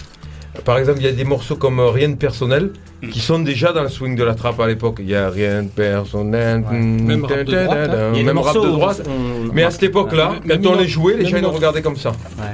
par 0.63 0.77
exemple, 0.77 0.99
il 0.99 1.05
y 1.05 1.09
a 1.09 1.11
des 1.11 1.23
morceaux 1.23 1.55
comme 1.55 1.79
euh, 1.79 1.89
Rien 1.89 2.09
de 2.09 2.15
personnel 2.15 2.71
qui 3.11 3.19
sont 3.19 3.39
déjà 3.39 3.71
dans 3.71 3.83
le 3.83 3.89
swing 3.89 4.15
de 4.15 4.23
la 4.23 4.35
trappe 4.35 4.59
à 4.59 4.67
l'époque. 4.67 4.97
Il 4.99 5.09
y 5.09 5.15
a 5.15 5.29
Rien 5.29 5.63
de 5.63 5.67
personnel. 5.69 6.59
mm, 6.69 7.01
Même 7.05 7.25
rap 7.25 7.43
de 7.43 7.53
droite, 7.63 7.77
hein. 7.79 7.87
da, 7.87 8.09
Il 8.09 8.17
y 8.17 8.19
a 8.19 8.19
des 8.19 8.23
Même 8.23 8.37
rap 8.39 8.53
de 8.55 8.59
où 8.59 8.71
droite. 8.71 9.01
on- 9.07 9.53
Mais 9.53 9.63
à 9.63 9.71
cette 9.71 9.83
époque-là, 9.83 10.33
quand 10.47 10.65
on 10.65 10.75
les 10.75 10.87
jouait, 10.87 11.15
les 11.17 11.25
gens 11.25 11.41
nous 11.41 11.51
regardaient 11.51 11.81
comme 11.81 11.97
ça. 11.97 12.09
Ouais. 12.37 12.45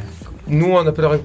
Nous, 0.48 0.68
on 0.72 0.86
appellerait 0.86 1.22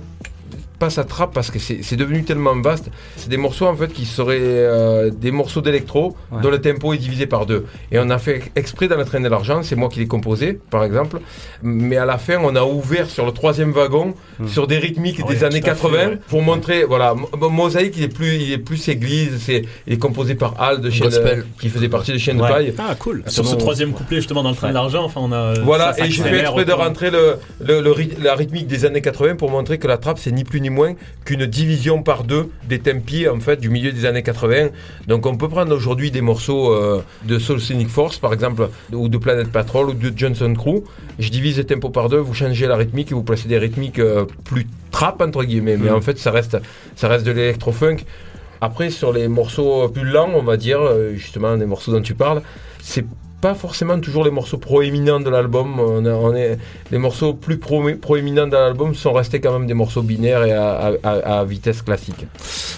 pas 0.80 0.90
ça 0.90 1.04
trap 1.04 1.32
parce 1.32 1.50
que 1.52 1.58
c'est 1.60 1.94
devenu 1.96 2.24
tellement 2.24 2.56
vaste. 2.60 2.86
C'est 3.16 3.28
des 3.28 3.36
morceaux 3.36 3.66
en 3.66 3.76
fait 3.76 3.92
qui 3.92 4.06
seraient 4.06 4.38
euh, 4.40 5.10
des 5.10 5.30
morceaux 5.30 5.60
d'électro 5.60 6.16
Ouais. 6.32 6.40
dont 6.42 6.50
le 6.50 6.60
tempo 6.60 6.92
est 6.94 6.98
divisé 6.98 7.26
par 7.26 7.44
deux. 7.46 7.66
Et 7.92 7.98
on 7.98 8.08
a 8.10 8.18
fait 8.18 8.42
exprès 8.56 8.88
dans 8.88 8.96
le 8.96 9.04
train 9.04 9.20
de 9.20 9.28
l'argent, 9.28 9.62
c'est 9.62 9.76
moi 9.76 9.88
qui 9.88 9.98
l'ai 10.00 10.06
composé 10.06 10.58
par 10.70 10.82
exemple. 10.84 11.18
Mais 11.62 11.96
à 11.98 12.06
la 12.06 12.18
fin, 12.18 12.38
on 12.42 12.56
a 12.56 12.62
ouvert 12.64 13.08
sur 13.10 13.26
le 13.26 13.32
troisième 13.32 13.72
wagon 13.72 14.14
sur 14.46 14.66
des 14.66 14.78
rythmiques 14.78 15.18
Ouais, 15.26 15.34
des 15.34 15.44
années 15.44 15.60
tout 15.60 15.70
à 15.70 15.74
fait, 15.74 15.82
80 15.82 16.08
ouais. 16.08 16.18
pour 16.28 16.42
montrer. 16.42 16.84
Voilà, 16.84 17.14
Mo- 17.14 17.28
Mosaïque 17.50 17.94
il 17.98 18.04
est 18.04 18.08
plus, 18.08 18.36
il 18.36 18.52
est 18.52 18.58
plus 18.58 18.88
église. 18.88 19.38
C'est 19.44 19.62
il 19.86 19.92
est 19.92 19.98
composé 19.98 20.34
par 20.34 20.54
Al 20.60 20.80
de 20.80 20.88
Gospel. 20.90 21.44
qui 21.60 21.68
faisait 21.68 21.88
partie 21.90 22.12
de 22.12 22.16
Ouais. 22.18 22.34
de 22.34 22.40
paille. 22.40 22.74
Ah 22.78 22.94
cool. 22.98 23.22
Ah, 23.26 23.30
Sur 23.30 23.46
ce 23.46 23.54
troisième 23.56 23.92
couplet 23.92 24.16
justement 24.16 24.42
dans 24.42 24.50
le 24.50 24.56
train 24.56 24.68
Ouais. 24.68 24.72
d'argent, 24.72 25.04
enfin 25.04 25.20
on 25.22 25.32
a. 25.32 25.54
Voilà, 25.60 25.92
ça 25.92 26.06
et 26.06 26.10
j'ai 26.10 26.22
fait 26.22 26.40
exprès 26.40 26.64
de 26.64 26.72
rentrer 26.72 27.10
le, 27.10 27.36
le- 27.60 27.80
le 27.82 27.94
la 28.22 28.34
rythmique 28.34 28.66
des 28.66 28.84
années 28.86 29.02
80 29.02 29.34
pour 29.36 29.50
montrer 29.50 29.78
que 29.78 29.86
la 29.86 29.98
trappe, 29.98 30.18
c'est 30.18 30.30
ni 30.32 30.44
plus 30.44 30.60
ni 30.60 30.69
moins 30.70 30.94
qu'une 31.26 31.44
division 31.44 32.02
par 32.02 32.24
deux 32.24 32.48
des 32.66 32.78
tempi 32.78 33.28
en 33.28 33.38
fait 33.40 33.60
du 33.60 33.68
milieu 33.68 33.92
des 33.92 34.06
années 34.06 34.22
80. 34.22 34.68
Donc 35.06 35.26
on 35.26 35.36
peut 35.36 35.48
prendre 35.48 35.74
aujourd'hui 35.76 36.10
des 36.10 36.22
morceaux 36.22 36.72
euh, 36.72 37.02
de 37.24 37.38
Soul 37.38 37.60
Scenic 37.60 37.88
Force 37.88 38.18
par 38.18 38.32
exemple, 38.32 38.70
ou 38.92 39.08
de 39.10 39.18
Planet 39.18 39.52
Patrol 39.52 39.90
ou 39.90 39.92
de 39.94 40.12
Johnson 40.16 40.54
Crew. 40.54 40.84
Je 41.18 41.28
divise 41.28 41.58
les 41.58 41.66
tempos 41.66 41.90
par 41.90 42.08
deux, 42.08 42.18
vous 42.18 42.34
changez 42.34 42.66
la 42.66 42.76
rythmique 42.76 43.12
et 43.12 43.14
vous 43.14 43.22
placez 43.22 43.48
des 43.48 43.58
rythmiques 43.58 43.98
euh, 43.98 44.24
plus 44.44 44.66
trap 44.90 45.20
entre 45.20 45.44
guillemets, 45.44 45.76
mais 45.76 45.90
Mm. 45.90 45.94
en 45.94 46.00
fait 46.00 46.18
ça 46.18 46.30
reste, 46.30 46.56
ça 46.96 47.08
reste 47.08 47.26
de 47.26 47.32
l'électro-funk. 47.32 47.98
Après, 48.62 48.90
sur 48.90 49.12
les 49.12 49.26
morceaux 49.28 49.88
plus 49.88 50.04
lents, 50.04 50.30
on 50.34 50.42
va 50.42 50.58
dire, 50.58 50.80
euh, 50.82 51.14
justement, 51.14 51.54
les 51.54 51.64
morceaux 51.64 51.92
dont 51.92 52.02
tu 52.02 52.14
parles, 52.14 52.42
c'est 52.82 53.06
pas 53.40 53.54
forcément 53.54 53.98
toujours 54.00 54.24
les 54.24 54.30
morceaux 54.30 54.58
proéminents 54.58 55.20
de 55.20 55.30
l'album. 55.30 55.78
On 55.80 56.04
a- 56.04 56.10
on 56.12 56.34
est, 56.34 56.58
les 56.90 56.98
morceaux 56.98 57.34
plus 57.34 57.58
pro- 57.58 57.90
proéminents 58.00 58.46
de 58.46 58.52
l'album 58.52 58.94
sont 58.94 59.12
restés 59.12 59.40
quand 59.40 59.52
même 59.58 59.66
des 59.66 59.74
morceaux 59.74 60.02
binaires 60.02 60.44
et 60.44 60.52
à, 60.52 60.70
à- 60.72 60.92
à- 61.02 61.40
à 61.40 61.44
vitesse 61.44 61.82
classique. 61.82 62.26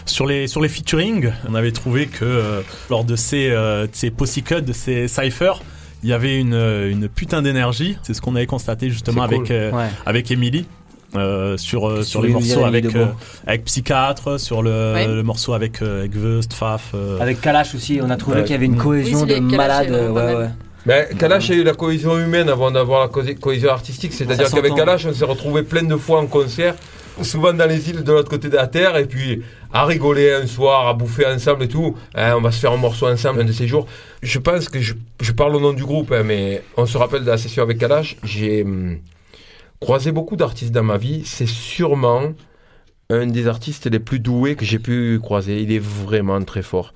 Sur 0.06 0.26
les, 0.26 0.46
sur 0.46 0.60
les 0.60 0.68
featuring, 0.68 1.32
on 1.48 1.54
avait 1.54 1.72
trouvé 1.72 2.06
que 2.06 2.24
euh, 2.24 2.60
lors 2.90 3.04
de 3.04 3.16
ces, 3.16 3.50
euh, 3.50 3.84
de 3.86 3.90
ces 3.92 4.10
Pussycut, 4.10 4.62
de 4.62 4.72
ces 4.72 5.08
cyphers, 5.08 5.62
il 6.04 6.08
y 6.08 6.12
avait 6.12 6.38
une, 6.38 6.54
euh, 6.54 6.90
une 6.90 7.08
putain 7.08 7.42
d'énergie. 7.42 7.96
C'est 8.02 8.14
ce 8.14 8.20
qu'on 8.20 8.34
avait 8.34 8.46
constaté 8.46 8.90
justement 8.90 9.22
avec, 9.22 9.38
cool. 9.44 9.52
euh, 9.52 9.70
Ouais. 9.72 9.86
avec 10.06 10.30
Emily. 10.30 10.66
Euh, 11.16 11.56
sur, 11.56 11.88
euh, 11.88 12.02
sur 12.02 12.22
les 12.22 12.30
morceaux 12.30 12.64
avec, 12.64 12.84
euh, 12.96 13.06
avec 13.46 13.64
Psychiatre, 13.64 14.38
sur 14.40 14.62
le, 14.62 14.92
Ouais. 14.94 15.06
le 15.06 15.22
morceau 15.22 15.52
avec, 15.52 15.82
euh, 15.82 16.00
avec 16.00 16.14
Veust, 16.16 16.52
Faf. 16.52 16.92
euh, 16.94 17.20
Avec 17.20 17.40
Kalash 17.40 17.74
aussi, 17.74 18.00
on 18.02 18.10
a 18.10 18.16
trouvé 18.16 18.38
Ouais. 18.38 18.42
qu'il 18.44 18.52
y 18.52 18.56
avait 18.56 18.66
une 18.66 18.76
cohésion 18.76 19.20
Oui, 19.22 19.26
de 19.40 19.56
malade. 19.56 19.90
ouais. 19.90 20.48
Mais 20.84 21.08
Kalash 21.18 21.50
a 21.50 21.54
eu 21.54 21.62
la 21.62 21.74
cohésion 21.74 22.18
humaine 22.18 22.48
avant 22.48 22.70
d'avoir 22.72 23.02
la 23.02 23.08
co- 23.08 23.22
cohésion 23.40 23.70
artistique, 23.70 24.12
c'est-à-dire 24.12 24.50
qu'avec. 24.50 24.74
Kalash, 24.74 25.06
on 25.06 25.12
s'est 25.12 25.24
retrouvé 25.24 25.62
plein 25.62 25.84
de 25.84 25.94
fois 25.96 26.18
en 26.18 26.26
concert, 26.26 26.74
souvent 27.22 27.52
dans 27.52 27.66
les 27.68 27.88
îles 27.90 28.02
de 28.02 28.10
l'autre 28.12 28.28
côté 28.30 28.48
de 28.48 28.56
la 28.56 28.66
terre, 28.66 28.96
et 28.96 29.04
puis 29.06 29.42
à 29.72 29.84
rigoler 29.84 30.32
un 30.32 30.46
soir, 30.48 30.88
à 30.88 30.94
bouffer 30.94 31.24
ensemble 31.26 31.62
et 31.64 31.68
tout. 31.68 31.94
Hein, 32.16 32.34
on 32.36 32.40
va 32.40 32.50
se 32.50 32.58
faire 32.58 32.72
un 32.72 32.78
morceau 32.78 33.06
ensemble 33.06 33.42
un 33.42 33.44
de 33.44 33.52
ces 33.52 33.68
jours. 33.68 33.86
Je 34.24 34.38
pense 34.40 34.68
que 34.68 34.80
je, 34.80 34.94
je 35.20 35.30
parle 35.32 35.54
au 35.54 35.60
nom 35.60 35.72
du 35.72 35.84
groupe, 35.84 36.10
hein, 36.10 36.24
mais 36.24 36.62
on 36.76 36.84
se 36.84 36.98
rappelle 36.98 37.22
de 37.22 37.30
la 37.30 37.38
session 37.38 37.62
avec 37.62 37.78
Kalash. 37.78 38.16
J'ai 38.24 38.64
hum, 38.64 38.98
croisé 39.82 40.12
beaucoup 40.12 40.36
d'artistes 40.36 40.72
dans 40.72 40.82
ma 40.84 40.96
vie. 40.96 41.22
C'est 41.24 41.48
sûrement 41.48 42.32
un 43.10 43.26
des 43.26 43.46
artistes 43.48 43.86
les 43.86 43.98
plus 43.98 44.20
doués 44.20 44.54
que 44.54 44.64
j'ai 44.64 44.78
pu 44.78 45.18
croiser. 45.20 45.60
Il 45.60 45.72
est 45.72 45.82
vraiment 45.82 46.40
très 46.42 46.62
fort 46.62 46.94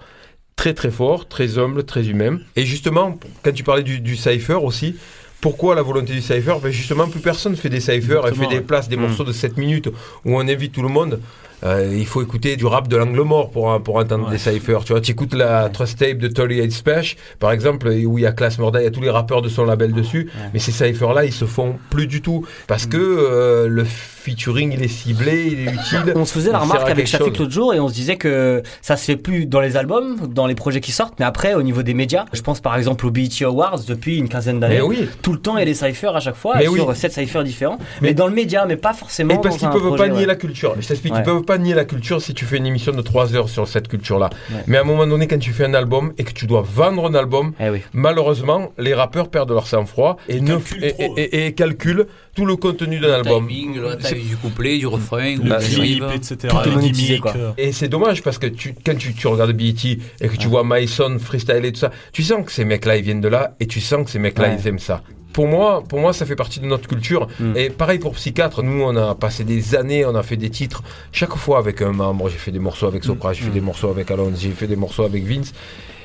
très 0.56 0.72
très 0.72 0.90
fort, 0.90 1.28
très 1.28 1.58
humble, 1.58 1.84
très 1.84 2.08
humain. 2.08 2.38
Et 2.56 2.64
justement, 2.64 3.18
quand 3.42 3.52
tu 3.52 3.62
parlais 3.62 3.82
du, 3.82 4.00
du 4.00 4.16
cypher 4.16 4.54
aussi, 4.54 4.96
pourquoi 5.42 5.74
la 5.74 5.82
volonté 5.82 6.14
du 6.14 6.22
cypher 6.22 6.54
ben 6.62 6.72
Justement, 6.72 7.06
plus 7.08 7.20
personne 7.20 7.54
fait 7.56 7.68
des 7.68 7.80
cyphers 7.80 8.26
et 8.26 8.34
fait 8.34 8.46
des 8.46 8.62
places, 8.62 8.88
des 8.88 8.96
Mm. 8.96 9.00
morceaux 9.02 9.24
de 9.24 9.32
7 9.32 9.58
minutes 9.58 9.88
où 10.24 10.34
on 10.34 10.40
invite 10.40 10.72
tout 10.72 10.80
le 10.82 10.88
monde. 10.88 11.20
Euh, 11.64 11.90
il 11.96 12.06
faut 12.06 12.22
écouter 12.22 12.56
du 12.56 12.66
rap 12.66 12.86
de 12.88 12.96
l'angle 12.96 13.20
mort 13.22 13.50
pour, 13.50 13.80
pour 13.82 13.96
entendre 13.96 14.26
Ouais. 14.26 14.32
des 14.32 14.38
cyphers. 14.38 14.84
Tu 14.84 14.92
vois, 14.92 15.00
tu 15.00 15.12
écoutes 15.12 15.34
la 15.34 15.68
Trust 15.70 15.98
Tape 15.98 16.18
de 16.18 16.28
38 16.28 16.70
Special, 16.70 17.16
par 17.38 17.50
exemple, 17.52 17.88
où 17.88 18.18
il 18.18 18.22
y 18.22 18.26
a 18.26 18.32
Class 18.32 18.58
Morda, 18.58 18.80
il 18.80 18.84
y 18.84 18.86
a 18.86 18.90
tous 18.90 19.00
les 19.00 19.10
rappeurs 19.10 19.40
de 19.42 19.48
son 19.48 19.64
label 19.64 19.92
dessus. 19.92 20.28
Ouais. 20.34 20.50
Mais 20.52 20.58
ces 20.58 20.72
cyphers-là, 20.72 21.24
ils 21.24 21.32
se 21.32 21.44
font 21.46 21.76
plus 21.90 22.06
du 22.06 22.20
tout. 22.22 22.44
Parce 22.66 22.86
Mm. 22.86 22.90
que 22.90 22.96
euh, 22.98 23.68
le 23.68 23.84
featuring, 23.84 24.72
il 24.72 24.82
est 24.82 24.88
ciblé, 24.88 25.46
il 25.52 25.68
est 25.68 25.72
utile. 25.72 26.12
On 26.16 26.24
se 26.24 26.32
faisait 26.32 26.50
la 26.52 26.58
remarque 26.58 26.90
avec 26.90 27.06
Shafik 27.06 27.38
l'autre 27.38 27.52
jour 27.52 27.72
et 27.74 27.80
on 27.80 27.88
se 27.88 27.94
disait 27.94 28.16
que 28.16 28.62
ça 28.82 28.96
se 28.96 29.04
fait 29.04 29.16
plus 29.16 29.46
dans 29.46 29.60
les 29.60 29.76
albums, 29.76 30.16
dans 30.28 30.46
les 30.46 30.54
projets 30.56 30.80
qui 30.80 30.90
sortent, 30.92 31.14
mais 31.20 31.24
après 31.24 31.54
au 31.54 31.62
niveau 31.62 31.82
des 31.82 31.94
médias. 31.94 32.24
Je 32.32 32.42
pense 32.42 32.60
par 32.60 32.76
exemple 32.76 33.06
aux 33.06 33.10
BET 33.10 33.28
Awards 33.42 33.80
depuis 33.86 34.18
une 34.18 34.28
quinzaine 34.28 34.58
d'années. 34.60 34.80
Oui. 34.80 35.08
Tout 35.22 35.32
le 35.32 35.38
temps 35.38 35.56
il 35.56 35.60
y 35.60 35.62
a 35.62 35.66
des 35.66 35.74
cyphers 35.74 36.16
à 36.16 36.20
chaque 36.20 36.34
fois 36.34 36.54
Mais 36.56 36.64
sur 36.64 36.88
oui. 36.88 36.96
7 36.96 37.12
cyphers 37.12 37.44
différents. 37.44 37.78
Mais- 38.00 38.08
Mais, 38.08 38.14
dans 38.14 38.26
le 38.26 38.34
média, 38.34 38.66
mais 38.66 38.76
pas 38.76 38.92
forcément. 38.94 39.34
Et 39.34 39.40
parce 39.40 39.56
qu'ils 39.58 39.68
peuvent 39.68 39.80
projet, 39.80 39.96
pas 40.04 40.08
nier 40.08 40.20
ouais. 40.20 40.26
la 40.26 40.34
culture. 40.36 40.74
Je 40.80 40.86
t'explique, 40.86 41.12
ils 41.16 41.22
peuvent 41.22 41.42
pas 41.46 41.56
nier 41.58 41.72
la 41.74 41.84
culture 41.86 42.20
si 42.20 42.34
tu 42.34 42.44
fais 42.44 42.58
une 42.58 42.66
émission 42.66 42.92
de 42.92 43.00
3 43.00 43.34
heures 43.34 43.48
sur 43.48 43.66
cette 43.68 43.88
culture-là. 43.88 44.28
Ouais. 44.50 44.56
Mais 44.66 44.76
à 44.76 44.82
un 44.82 44.84
moment 44.84 45.06
donné, 45.06 45.26
quand 45.26 45.38
tu 45.38 45.52
fais 45.52 45.64
un 45.64 45.72
album 45.74 46.12
et 46.18 46.24
que 46.24 46.32
tu 46.32 46.46
dois 46.46 46.62
vendre 46.62 47.06
un 47.08 47.14
album, 47.14 47.52
Eh 47.60 47.70
oui. 47.70 47.80
malheureusement, 47.94 48.72
les 48.78 48.92
rappeurs 48.94 49.28
perdent 49.30 49.52
leur 49.52 49.66
sang-froid 49.66 50.16
et, 50.28 50.40
ne, 50.40 50.48
calculent 50.56 50.84
et, 50.84 50.92
trop. 50.92 51.14
et- 51.16 51.22
et- 51.22 51.46
et 51.46 51.52
calculent 51.54 52.06
tout 52.34 52.44
le 52.44 52.56
contenu 52.56 52.98
d'un 52.98 53.14
album. 53.14 53.46
timing, 53.48 53.76
le 53.80 53.96
C'est- 54.00 54.08
timing 54.14 54.28
du 54.28 54.36
couplet, 54.36 54.78
du 54.78 54.86
refrain, 54.86 55.36
clip, 55.36 56.04
etc. 56.14 56.54
Tout 56.64 56.80
est 56.80 57.18
quoi. 57.18 57.34
Et 57.56 57.72
c'est 57.72 57.88
dommage 57.88 58.22
parce 58.22 58.38
que 58.38 58.46
tu, 58.46 58.74
quand 58.84 58.96
tu, 58.96 59.14
tu 59.14 59.26
regardes 59.26 59.52
BET 59.52 59.98
et 60.20 60.28
que 60.28 60.36
tu 60.36 60.48
vois 60.48 60.62
Myson 60.64 61.18
freestyle 61.18 61.64
et 61.64 61.72
tout 61.72 61.80
ça, 61.80 61.90
tu 62.12 62.22
sens 62.22 62.44
que 62.44 62.52
ces 62.52 62.64
mecs-là 62.64 62.96
ils 62.96 63.02
viennent 63.04 63.20
de 63.20 63.28
là 63.28 63.54
et 63.60 63.66
tu 63.66 63.80
sens 63.80 64.04
que 64.04 64.10
ces 64.10 64.18
mecs-là 64.18 64.48
Ouais. 64.48 64.56
ils 64.60 64.68
aiment 64.68 64.78
ça. 64.78 65.02
Pour 65.36 65.48
moi, 65.48 65.84
pour 65.86 66.00
moi, 66.00 66.14
ça 66.14 66.24
fait 66.24 66.34
partie 66.34 66.60
de 66.60 66.64
notre 66.64 66.88
culture. 66.88 67.28
Mm. 67.38 67.56
Et 67.58 67.68
pareil 67.68 67.98
pour 67.98 68.14
Psychiatre, 68.14 68.62
nous 68.62 68.82
on 68.82 68.96
a 68.96 69.14
passé 69.14 69.44
des 69.44 69.74
années, 69.74 70.02
on 70.06 70.14
a 70.14 70.22
fait 70.22 70.38
des 70.38 70.48
titres 70.48 70.82
chaque 71.12 71.36
fois 71.36 71.58
avec 71.58 71.82
un 71.82 71.92
membre. 71.92 72.30
J'ai 72.30 72.38
fait 72.38 72.52
des 72.52 72.58
morceaux 72.58 72.86
avec 72.86 73.04
Sopra, 73.04 73.34
j'ai 73.34 73.44
fait 73.44 73.50
des 73.50 73.60
morceaux 73.60 73.90
avec 73.90 74.10
Alonso, 74.10 74.38
j'ai 74.38 74.52
fait 74.52 74.66
des 74.66 74.76
morceaux 74.76 75.04
avec 75.04 75.24
Vince. 75.26 75.52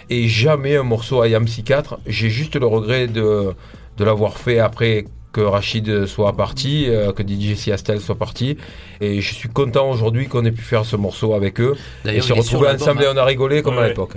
Et 0.10 0.28
jamais 0.28 0.76
un 0.76 0.84
morceau 0.84 1.24
I 1.24 1.34
Am 1.34 1.46
Psychiatre. 1.46 1.98
J'ai 2.06 2.30
juste 2.30 2.58
le 2.58 2.65
regret 2.65 3.08
de, 3.08 3.54
de 3.96 4.04
l'avoir 4.04 4.38
fait 4.38 4.60
après 4.60 5.06
que 5.32 5.41
Rachid 5.41 6.06
soit 6.06 6.36
parti, 6.36 6.86
euh, 6.89 7.12
que 7.13 7.24
DJ 7.24 7.56
Siastel 7.56 8.02
soit 8.02 8.15
parti. 8.15 8.58
Et 9.00 9.22
je 9.22 9.34
suis 9.34 9.50
content 9.50 9.89
aujourd'hui 9.89 10.28
qu'on 10.28 10.44
ait 10.46 10.52
pu 10.52 10.62
faire 10.62 10.86
ce 10.86 10.96
morceau 10.96 11.34
avec 11.34 11.60
eux. 11.62 11.76
Et 12.06 12.22
se 12.22 12.34
retrouver 12.34 12.67
ensemble 12.70 13.04
et 13.04 13.06
hein. 13.08 13.13
on 13.15 13.17
a 13.17 13.24
rigolé 13.26 13.62
comme 13.62 13.74
Ouais, 13.76 13.80
à 13.80 13.84
ouais. 13.84 13.88
l'époque. 13.89 14.13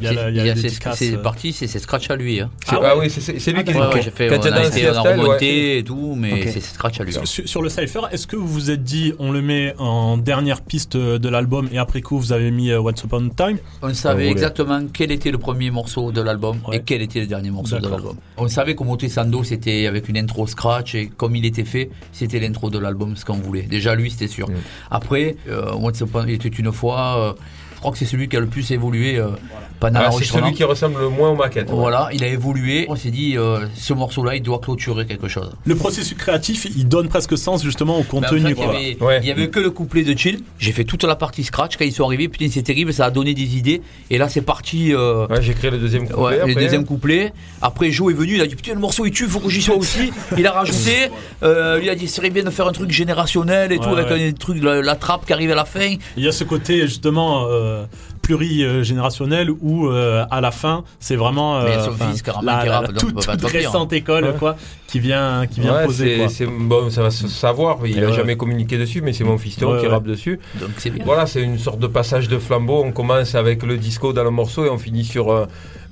C'est 0.94 1.14
euh. 1.14 1.18
parti, 1.22 1.52
c'est 1.52 1.66
scratch 1.68 2.10
à 2.10 2.16
lui. 2.16 2.40
Hein. 2.40 2.50
C'est- 2.66 2.76
Ah, 2.82 2.96
oui, 2.98 3.08
c'est- 3.10 3.52
lui 3.52 3.64
qui 3.64 3.72
Ouais, 3.74 3.80
ouais, 3.94 4.02
fait. 4.02 4.28
Quand 4.28 4.40
on 4.46 4.52
a, 4.52 4.64
été- 4.66 4.88
on 4.90 4.94
a 4.94 5.02
ouais. 5.02 5.14
remonté 5.14 5.78
et 5.78 5.84
tout, 5.84 6.14
mais 6.16 6.32
Ok. 6.32 6.48
c'est 6.52 6.60
scratch 6.60 7.00
à 7.00 7.04
lui. 7.04 7.16
hein. 7.16 7.20
Sur, 7.24 7.48
sur 7.48 7.62
le 7.62 7.68
Cypher, 7.68 8.00
est-ce 8.12 8.26
que 8.26 8.36
vous 8.36 8.46
vous 8.48 8.70
êtes 8.70 8.82
dit 8.82 9.12
on 9.18 9.32
le 9.32 9.40
met 9.42 9.74
en 9.78 10.16
dernière 10.16 10.60
piste 10.62 10.96
de 10.96 11.28
l'album 11.28 11.68
et 11.72 11.78
après 11.78 12.00
coup 12.02 12.18
vous 12.18 12.32
avez 12.32 12.50
mis 12.50 12.70
euh, 12.70 12.80
Once 12.80 13.02
Upon 13.04 13.28
a 13.28 13.46
Time? 13.48 13.58
On 13.82 13.92
savait 13.94 14.28
exactement 14.28 14.80
quel 14.92 15.12
était 15.12 15.30
le 15.30 15.38
premier 15.38 15.70
morceau 15.70 16.12
de 16.12 16.20
l'album 16.20 16.58
Ouais. 16.68 16.76
et 16.76 16.80
quel 16.84 17.02
était 17.02 17.20
le 17.20 17.26
dernier 17.26 17.50
morceau 17.50 17.78
de 17.78 17.88
l'album. 17.88 18.16
On 18.36 18.48
savait 18.48 18.74
qu'au 18.74 18.84
Moté 18.84 19.08
Sando, 19.08 19.42
c'était 19.44 19.86
avec 19.86 20.08
une 20.08 20.16
intro 20.18 20.46
scratch 20.46 20.94
et 20.94 21.03
comme 21.08 21.36
il 21.36 21.44
était 21.44 21.64
fait, 21.64 21.90
c'était 22.12 22.38
l'intro 22.40 22.70
de 22.70 22.78
l'album, 22.78 23.16
ce 23.16 23.24
qu'on 23.24 23.34
voulait. 23.38 23.62
Déjà, 23.62 23.94
lui, 23.94 24.10
c'était 24.10 24.28
sûr. 24.28 24.48
Mm. 24.48 24.54
Après, 24.90 25.36
euh, 25.48 25.72
Once 25.74 26.00
Upon- 26.00 26.26
était 26.28 26.48
une 26.48 26.72
fois, 26.72 27.16
euh, 27.18 27.32
crois 27.84 27.92
que 27.92 27.98
c'est 27.98 28.04
celui 28.06 28.28
qui 28.28 28.36
a 28.36 28.40
le 28.40 28.46
plus 28.46 28.70
évolué 28.70 29.18
euh, 29.18 29.28
pendant 29.78 30.00
Ah, 30.02 30.10
c'est 30.10 30.24
celui 30.24 30.52
qui 30.52 30.64
ressemble 30.64 30.98
le 31.00 31.08
moins 31.10 31.30
aux 31.30 31.36
maquettes. 31.36 31.68
ouais. 31.70 31.76
Voilà, 31.76 32.08
il 32.14 32.24
a 32.24 32.28
évolué. 32.28 32.86
On 32.88 32.96
s'est 32.96 33.10
dit, 33.10 33.36
euh, 33.36 33.66
ce 33.74 33.92
morceau-là, 33.92 34.36
il 34.36 34.42
doit 34.42 34.58
clôturer 34.58 35.04
quelque 35.06 35.28
chose. 35.28 35.50
Le 35.66 35.74
processus 35.74 36.16
créatif, 36.16 36.66
il 36.76 36.88
donne 36.88 37.08
presque 37.08 37.36
sens 37.36 37.62
justement 37.62 37.96
au 37.96 37.98
Mais 38.00 38.06
en 38.06 38.20
contenu. 38.22 38.40
fait, 38.40 38.48
il 38.48 38.50
y 38.50 38.54
quoi. 38.54 38.68
avait- 38.68 38.96
Ouais. 39.00 39.20
il 39.22 39.28
y 39.28 39.30
avait 39.30 39.48
que 39.48 39.60
le 39.60 39.70
couplet 39.70 40.02
de 40.02 40.16
chill. 40.16 40.40
J'ai 40.58 40.72
fait 40.72 40.84
toute 40.84 41.04
la 41.04 41.16
partie 41.16 41.44
scratch 41.44 41.76
quand 41.76 41.84
ils 41.84 41.92
sont 41.92 42.04
arrivés. 42.04 42.28
Putain, 42.28 42.48
c'est 42.50 42.62
terrible, 42.62 42.92
ça 42.94 43.04
a 43.06 43.10
donné 43.10 43.34
des 43.34 43.56
idées. 43.56 43.82
Et 44.10 44.16
là, 44.18 44.28
c'est 44.30 44.40
parti. 44.42 44.94
euh, 44.94 45.26
Ouais, 45.28 45.42
j'ai 45.42 45.52
créé 45.54 45.70
le 45.70 45.78
deuxième 45.78 46.08
couplet. 46.08 46.22
Ouais, 46.22 46.34
après. 46.40 46.54
le 46.54 46.60
deuxième 46.60 46.84
couplet. 46.86 47.32
Après, 47.60 47.90
Joe 47.90 48.12
est 48.12 48.16
venu, 48.16 48.36
il 48.36 48.40
a 48.40 48.46
dit 48.46 48.54
Putain, 48.56 48.72
le 48.74 48.80
morceau 48.80 49.04
il 49.04 49.10
tue, 49.12 49.26
faut 49.28 49.40
que 49.40 49.50
j'y 49.50 49.60
sois 49.62 49.76
aussi. 49.76 50.10
il 50.38 50.46
a 50.46 50.52
rajouté, 50.52 51.10
euh, 51.42 51.78
lui 51.78 51.90
a 51.90 51.94
dit 51.94 52.08
Ce 52.08 52.16
serait 52.16 52.30
bien 52.30 52.44
de 52.44 52.50
faire 52.50 52.66
un 52.66 52.72
truc 52.72 52.90
générationnel 52.90 53.72
et 53.72 53.76
Ouais, 53.78 53.84
tout, 53.84 53.90
avec 53.90 54.08
ouais. 54.10 54.28
un 54.28 54.32
truc, 54.32 54.62
la, 54.62 54.80
la 54.80 54.94
trappe 54.96 55.26
qui 55.26 55.32
arrive 55.32 55.50
à 55.50 55.54
la 55.54 55.64
fin. 55.64 55.96
Il 56.16 56.22
y 56.24 56.28
a 56.28 56.32
ce 56.32 56.44
côté 56.44 56.80
justement 56.82 57.46
euh, 57.48 57.73
plurigénérationnel 58.22 59.50
où 59.50 59.86
euh, 59.88 60.24
à 60.30 60.40
la 60.40 60.50
fin 60.50 60.84
c'est 60.98 61.16
vraiment 61.16 61.58
euh, 61.58 61.68
la, 61.68 62.88
toute, 62.88 63.44
récente 63.44 63.92
école 63.92 64.24
Ouais. 64.24 64.34
quoi 64.38 64.56
qui 64.86 65.00
vient 65.00 65.46
qui 65.46 65.60
vient 65.60 65.74
Ouais, 65.74 65.84
poser 65.86 66.06
c'est- 66.14 66.18
quoi. 66.18 66.28
c'est 66.28 66.46
bon, 66.46 66.90
ça 66.90 67.02
va 67.02 67.10
se 67.10 67.26
savoir. 67.28 67.78
Il 67.84 67.98
Et 67.98 68.04
a 68.04 68.06
ouais. 68.08 68.12
jamais 68.12 68.36
communiqué 68.36 68.78
dessus, 68.78 69.00
mais 69.02 69.12
c'est 69.12 69.24
mon 69.24 69.38
fiston 69.38 69.72
Ouais, 69.72 69.80
qui 69.80 69.86
ouais. 69.86 69.92
rappe 69.92 70.04
dessus. 70.06 70.38
Donc 70.60 70.70
c'est 70.78 70.90
bien. 70.90 71.04
Voilà, 71.04 71.26
c'est 71.26 71.42
une 71.42 71.58
sorte 71.58 71.80
de 71.80 71.86
passage 71.88 72.28
de 72.28 72.38
flambeau. 72.38 72.82
On 72.84 72.92
commence 72.92 73.34
avec 73.34 73.62
le 73.64 73.76
disco 73.76 74.12
dans 74.12 74.24
le 74.24 74.30
morceau 74.30 74.64
et 74.64 74.70
on 74.70 74.78
finit 74.78 75.04
sur 75.04 75.46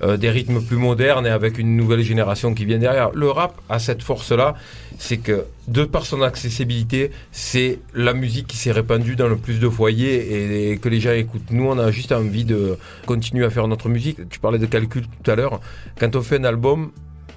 euh, 0.05 0.17
des 0.17 0.31
rythmes 0.31 0.61
plus 0.61 0.77
modernes 0.77 1.27
et 1.27 1.31
avec 1.31 1.59
une 1.59 1.77
nouvelle 1.77 2.03
génération 2.03 2.55
qui 2.55 2.65
vient 2.65 2.79
derrière. 2.79 3.11
Le 3.15 3.31
rap 3.31 3.55
a 3.69 3.79
cette 3.79 4.03
force-là, 4.03 4.55
c'est 4.99 5.19
que 5.19 5.45
de 5.69 5.85
par 5.85 6.07
son 6.07 6.23
accessibilité, 6.23 7.12
c'est 7.31 7.79
la 7.95 8.12
musique 8.12 8.49
qui 8.49 8.57
s'est 8.57 8.73
répandue 8.73 9.15
dans 9.15 9.29
le 9.29 9.37
plus 9.37 9.61
de 9.61 9.69
foyers 9.69 10.73
et, 10.73 10.79
que 10.79 10.88
les 10.88 10.99
gens 10.99 11.12
écoutent. 11.12 11.51
Nous, 11.51 11.65
on 11.65 11.79
a 11.79 11.93
juste 11.93 12.11
envie 12.11 12.45
de 12.45 12.79
continuer 13.07 13.45
à 13.45 13.51
faire 13.51 13.69
notre 13.69 13.88
musique. 13.88 14.29
Tu 14.29 14.41
parlais 14.41 14.59
de 14.59 14.67
calcul 14.67 15.05
tout 15.23 15.31
à 15.31 15.37
l'heure. 15.37 15.61
Quand 16.01 16.17
on 16.17 16.23
fait 16.23 16.38
un 16.38 16.45
album, 16.45 16.91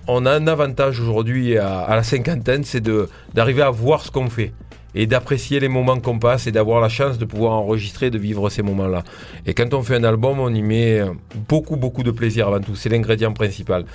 on 0.08 0.26
a 0.26 0.32
un 0.32 0.48
avantage 0.48 1.00
aujourd'hui 1.00 1.58
à, 1.58 1.88
la 1.90 2.04
cinquantaine, 2.04 2.64
c'est 2.64 2.84
d'arriver 3.34 3.62
à 3.62 3.70
voir 3.70 4.02
ce 4.04 4.12
qu'on 4.12 4.30
fait 4.30 4.54
et 4.96 5.06
d'apprécier 5.08 5.60
les 5.60 5.68
moments 5.68 6.00
qu'on 6.00 6.20
passe 6.20 6.48
et 6.48 6.52
d'avoir 6.52 6.82
la 6.82 6.90
chance 6.90 7.18
de 7.18 7.26
pouvoir 7.26 7.54
enregistrer, 7.54 8.10
de 8.10 8.18
vivre 8.18 8.50
ces 8.50 8.62
moments-là. 8.62 9.04
Et 9.46 9.54
quand 9.54 9.74
on 9.74 9.84
fait 9.84 9.96
un 9.96 10.04
album, 10.04 10.40
on 10.40 10.54
y 10.54 10.62
met 10.62 11.00
euh, 11.00 11.12
beaucoup, 11.48 11.76
beaucoup 11.76 12.04
de 12.04 12.12
plaisir 12.12 12.48
avant 12.48 12.62
tout. 12.62 12.76
C'est 12.76 12.90
l'ingrédient 12.90 13.34
principal. 13.34 13.86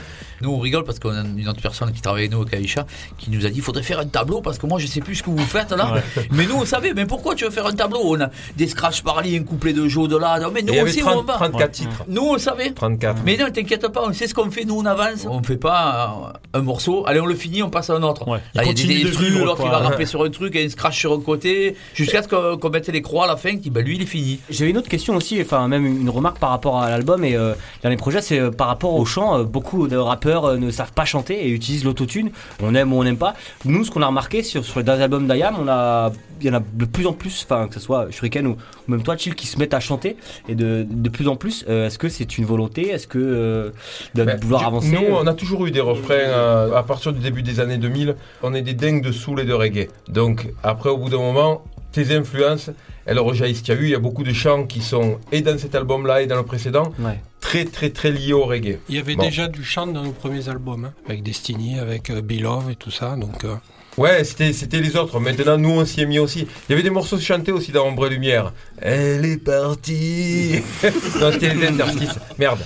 Nous, 0.42 0.50
on 0.50 0.58
rigole 0.58 0.84
parce 0.84 0.98
qu'on 0.98 1.10
a 1.10 1.22
une 1.22 1.48
autre 1.48 1.60
personne 1.60 1.92
qui 1.92 2.00
travaille 2.00 2.24
avec 2.24 2.32
nous, 2.32 2.44
Kaïcha, 2.44 2.86
qui 3.18 3.30
nous 3.30 3.46
a 3.46 3.50
dit 3.50 3.56
il 3.56 3.62
faudrait 3.62 3.82
faire 3.82 4.00
un 4.00 4.06
tableau 4.06 4.40
parce 4.40 4.58
que 4.58 4.66
moi, 4.66 4.78
je 4.78 4.86
sais 4.86 5.00
plus 5.00 5.16
ce 5.16 5.22
que 5.22 5.30
vous 5.30 5.38
faites 5.38 5.72
là. 5.72 5.94
Mais 6.30 6.46
nous, 6.46 6.56
on 6.56 6.64
savait, 6.64 6.94
mais 6.94 7.06
pourquoi 7.06 7.34
tu 7.34 7.44
veux 7.44 7.50
faire 7.50 7.66
un 7.66 7.72
tableau? 7.72 8.00
On 8.04 8.20
a 8.20 8.30
des 8.56 8.68
scratch 8.68 9.02
par 9.02 9.22
ligne, 9.22 9.40
un 9.40 9.44
couplet 9.44 9.72
de 9.72 9.88
Joe 9.88 10.08
de 10.08 10.16
là. 10.16 10.38
Non, 10.38 10.50
mais 10.52 10.62
nous, 10.62 10.74
on 10.74 10.86
sait 10.86 11.02
où 11.02 11.06
30 11.06 11.16
on 11.18 11.22
va. 11.22 11.34
34 11.34 11.70
titres. 11.70 12.04
Nous, 12.08 12.22
on 12.22 12.32
le 12.34 12.38
savait. 12.38 12.70
34. 12.70 13.22
Mais 13.24 13.36
non, 13.36 13.46
t'inquiète 13.50 13.88
pas, 13.88 14.02
on 14.06 14.12
sait 14.12 14.26
ce 14.26 14.34
qu'on 14.34 14.50
fait, 14.50 14.64
nous 14.64 14.76
on 14.76 14.86
avance. 14.86 15.26
On 15.28 15.42
fait 15.42 15.56
pas 15.56 16.32
euh, 16.54 16.58
un 16.58 16.62
morceau, 16.62 17.04
allez 17.06 17.20
on 17.20 17.26
le 17.26 17.34
finit, 17.34 17.62
on 17.62 17.70
passe 17.70 17.90
à 17.90 17.94
un 17.94 18.02
autre. 18.02 18.26
Ouais. 18.28 18.38
Là, 18.54 18.64
il 18.64 18.68
y 18.68 18.70
a 18.70 19.02
des 19.02 19.04
de 19.04 19.10
trucs 19.10 19.30
l'autre 19.30 19.62
il 19.64 19.70
va 19.70 19.78
rapper 19.78 20.06
sur 20.06 20.24
un 20.24 20.30
truc, 20.30 20.54
et 20.56 20.64
un 20.64 20.68
scratch 20.68 20.89
sur 20.90 21.12
un 21.12 21.20
côté, 21.20 21.76
jusqu'à 21.94 22.22
ce 22.22 22.28
qu'on 22.28 22.70
mette 22.70 22.88
les 22.88 23.02
croix 23.02 23.24
à 23.24 23.28
la 23.28 23.36
fin, 23.36 23.56
qui 23.56 23.70
bah 23.70 23.80
lui 23.80 23.96
il 23.96 24.02
est 24.02 24.06
fini. 24.06 24.40
J'avais 24.50 24.70
une 24.70 24.78
autre 24.78 24.88
question 24.88 25.14
aussi, 25.16 25.40
enfin 25.40 25.68
même 25.68 25.84
une 25.86 26.10
remarque 26.10 26.38
par 26.38 26.50
rapport 26.50 26.80
à 26.80 26.90
l'album 26.90 27.24
et 27.24 27.34
euh, 27.36 27.54
dernier 27.82 27.96
projet, 27.96 28.20
c'est 28.20 28.38
euh, 28.38 28.50
par 28.50 28.66
rapport 28.68 28.94
au 28.94 29.04
chant. 29.04 29.38
Euh, 29.38 29.44
beaucoup 29.44 29.88
de 29.88 29.96
rappeurs 29.96 30.44
euh, 30.44 30.56
ne 30.56 30.70
savent 30.70 30.92
pas 30.92 31.04
chanter 31.04 31.46
et 31.46 31.50
utilisent 31.50 31.84
l'autotune. 31.84 32.30
On 32.62 32.74
aime 32.74 32.92
ou 32.92 32.96
on 32.96 33.04
n'aime 33.04 33.16
pas. 33.16 33.34
Nous, 33.64 33.84
ce 33.84 33.90
qu'on 33.90 34.02
a 34.02 34.06
remarqué 34.06 34.42
sur, 34.42 34.64
sur 34.64 34.78
les 34.80 34.84
derniers 34.84 35.02
albums 35.04 35.26
d'Ayam, 35.26 35.56
on 35.60 35.68
a, 35.68 36.12
il 36.40 36.46
y 36.46 36.50
en 36.50 36.54
a 36.54 36.60
de 36.72 36.84
plus 36.84 37.06
en 37.06 37.12
plus, 37.12 37.46
enfin 37.48 37.68
que 37.68 37.74
ce 37.74 37.80
soit 37.80 38.10
Shuriken 38.10 38.46
ou, 38.46 38.50
ou 38.52 38.90
même 38.90 39.02
toi, 39.02 39.16
Chill, 39.16 39.34
qui 39.34 39.46
se 39.46 39.58
mettent 39.58 39.74
à 39.74 39.80
chanter 39.80 40.16
et 40.48 40.54
de, 40.54 40.86
de 40.88 41.08
plus 41.08 41.28
en 41.28 41.36
plus. 41.36 41.64
Euh, 41.68 41.86
Est-ce 41.86 41.98
que 41.98 42.08
c'est 42.08 42.38
une 42.38 42.44
volonté? 42.46 42.88
Est-ce 42.88 43.06
que 43.06 43.18
euh, 43.18 43.70
de 44.14 44.24
Ben, 44.24 44.38
vouloir 44.40 44.62
du- 44.62 44.66
avancer 44.66 44.88
Nous, 44.92 45.14
on 45.14 45.26
a 45.26 45.34
toujours 45.34 45.66
eu 45.66 45.70
des 45.70 45.80
refrains 45.80 46.14
euh, 46.14 46.74
à 46.74 46.82
partir 46.82 47.12
du 47.12 47.20
début 47.20 47.42
des 47.42 47.60
années 47.60 47.76
2000. 47.76 48.16
On 48.42 48.54
est 48.54 48.62
des 48.62 48.72
dingues 48.74 49.02
de 49.02 49.12
soul 49.12 49.40
et 49.40 49.44
de 49.44 49.52
reggae. 49.52 49.88
Donc, 50.08 50.48
après, 50.62 50.79
au 50.88 50.96
bout 50.96 51.10
d'un 51.10 51.18
moment, 51.18 51.62
tes 51.92 52.14
influences, 52.16 52.70
elles 53.06 53.18
rejaillissent. 53.18 53.62
Tu 53.62 53.72
as 53.72 53.74
vu, 53.74 53.86
il 53.86 53.90
y 53.90 53.94
a 53.94 53.98
beaucoup 53.98 54.22
de 54.22 54.32
chants 54.32 54.64
qui 54.64 54.80
sont, 54.80 55.18
et 55.32 55.40
dans 55.42 55.58
cet 55.58 55.74
album-là 55.74 56.22
et 56.22 56.26
dans 56.26 56.36
le 56.36 56.44
précédent, 56.44 56.92
Ouais. 56.98 57.20
très, 57.40 57.64
très, 57.64 57.90
très 57.90 58.10
liés 58.10 58.32
au 58.32 58.44
reggae. 58.44 58.78
Il 58.88 58.94
y 58.94 58.98
avait 58.98 59.16
Bon. 59.16 59.22
déjà 59.24 59.48
du 59.48 59.64
chant 59.64 59.86
dans 59.88 60.02
nos 60.02 60.12
premiers 60.12 60.48
albums, 60.48 60.84
hein, 60.86 60.92
avec 61.06 61.22
Destiny, 61.22 61.78
avec 61.78 62.10
euh, 62.10 62.22
Beloved 62.22 62.70
et 62.70 62.76
tout 62.76 62.90
ça. 62.90 63.16
Donc, 63.16 63.44
euh, 63.44 63.54
Ouais, 63.96 64.22
c'était 64.22 64.52
c'était 64.52 64.78
les 64.80 64.96
autres. 64.96 65.18
Maintenant, 65.18 65.58
nous, 65.58 65.70
on 65.70 65.84
s'y 65.84 66.00
est 66.00 66.06
mis 66.06 66.20
aussi. 66.20 66.46
Il 66.68 66.70
y 66.70 66.74
avait 66.74 66.84
des 66.84 66.90
morceaux 66.90 67.18
chantés 67.18 67.50
aussi 67.50 67.72
dans 67.72 67.84
Ombre 67.86 68.06
et 68.06 68.10
Lumière. 68.10 68.52
Elle 68.78 69.24
est 69.26 69.36
partie. 69.36 70.60
non, 71.20 71.32
c'était 71.32 71.52
les 71.54 71.66
interstices. 71.66 72.14
Merde. 72.38 72.60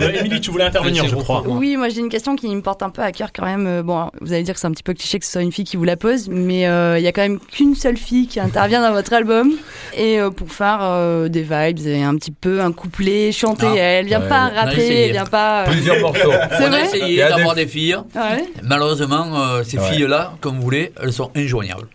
Euh, 0.00 0.12
Émilie, 0.20 0.40
tu 0.40 0.50
voulais 0.50 0.64
intervenir, 0.64 1.06
je 1.06 1.14
crois. 1.16 1.42
Oui, 1.46 1.76
moi 1.76 1.88
j'ai 1.88 2.00
une 2.00 2.08
question 2.08 2.36
qui 2.36 2.48
me 2.54 2.60
porte 2.62 2.82
un 2.82 2.90
peu 2.90 3.02
à 3.02 3.12
cœur 3.12 3.28
quand 3.34 3.44
même. 3.44 3.66
Euh, 3.66 3.82
Bon, 3.82 4.10
vous 4.20 4.32
allez 4.32 4.42
dire 4.42 4.54
que 4.54 4.60
c'est 4.60 4.66
un 4.66 4.72
petit 4.72 4.82
peu 4.82 4.94
cliché 4.94 5.18
que 5.18 5.24
ce 5.24 5.32
soit 5.32 5.42
une 5.42 5.52
fille 5.52 5.64
qui 5.64 5.76
vous 5.76 5.84
la 5.84 5.96
pose, 5.96 6.28
mais 6.28 6.66
euh, 6.66 6.98
il 6.98 7.04
y 7.04 7.06
a 7.06 7.12
quand 7.12 7.22
même 7.22 7.38
qu'une 7.38 7.74
seule 7.74 7.96
fille 7.96 8.26
qui 8.26 8.40
intervient 8.40 8.80
dans 8.82 8.92
votre 8.92 9.12
album 9.12 9.52
et 9.96 10.18
euh, 10.20 10.30
pour 10.30 10.50
faire 10.52 10.78
euh, 10.82 11.28
des 11.28 11.42
vibes 11.42 11.86
et 11.86 12.02
un 12.02 12.16
petit 12.16 12.30
peu 12.32 12.60
un 12.60 12.72
couplet 12.72 13.30
chanté. 13.32 13.66
Ah, 13.68 13.76
elle 13.76 14.06
vient 14.06 14.20
pas 14.20 14.48
rapper, 14.48 15.04
elle 15.04 15.12
vient 15.12 15.24
pas. 15.26 15.62
euh, 15.62 15.70
Plusieurs 15.70 16.00
morceaux. 16.00 16.32
C'est 16.58 16.64
on 16.64 16.66
a 16.66 16.68
vrai 16.70 16.84
essayé 16.84 17.18
d'avoir 17.18 17.54
des- 17.54 17.64
des... 17.64 17.70
filles. 17.70 17.96
Ouais. 18.14 18.44
Malheureusement, 18.62 19.26
euh, 19.38 19.62
ces 19.62 19.78
Ouais. 19.78 19.90
filles-là, 19.90 20.32
comme 20.40 20.56
vous 20.56 20.62
voulez, 20.62 20.92
elles 21.02 21.12
sont 21.12 21.30
injoignables. 21.36 21.86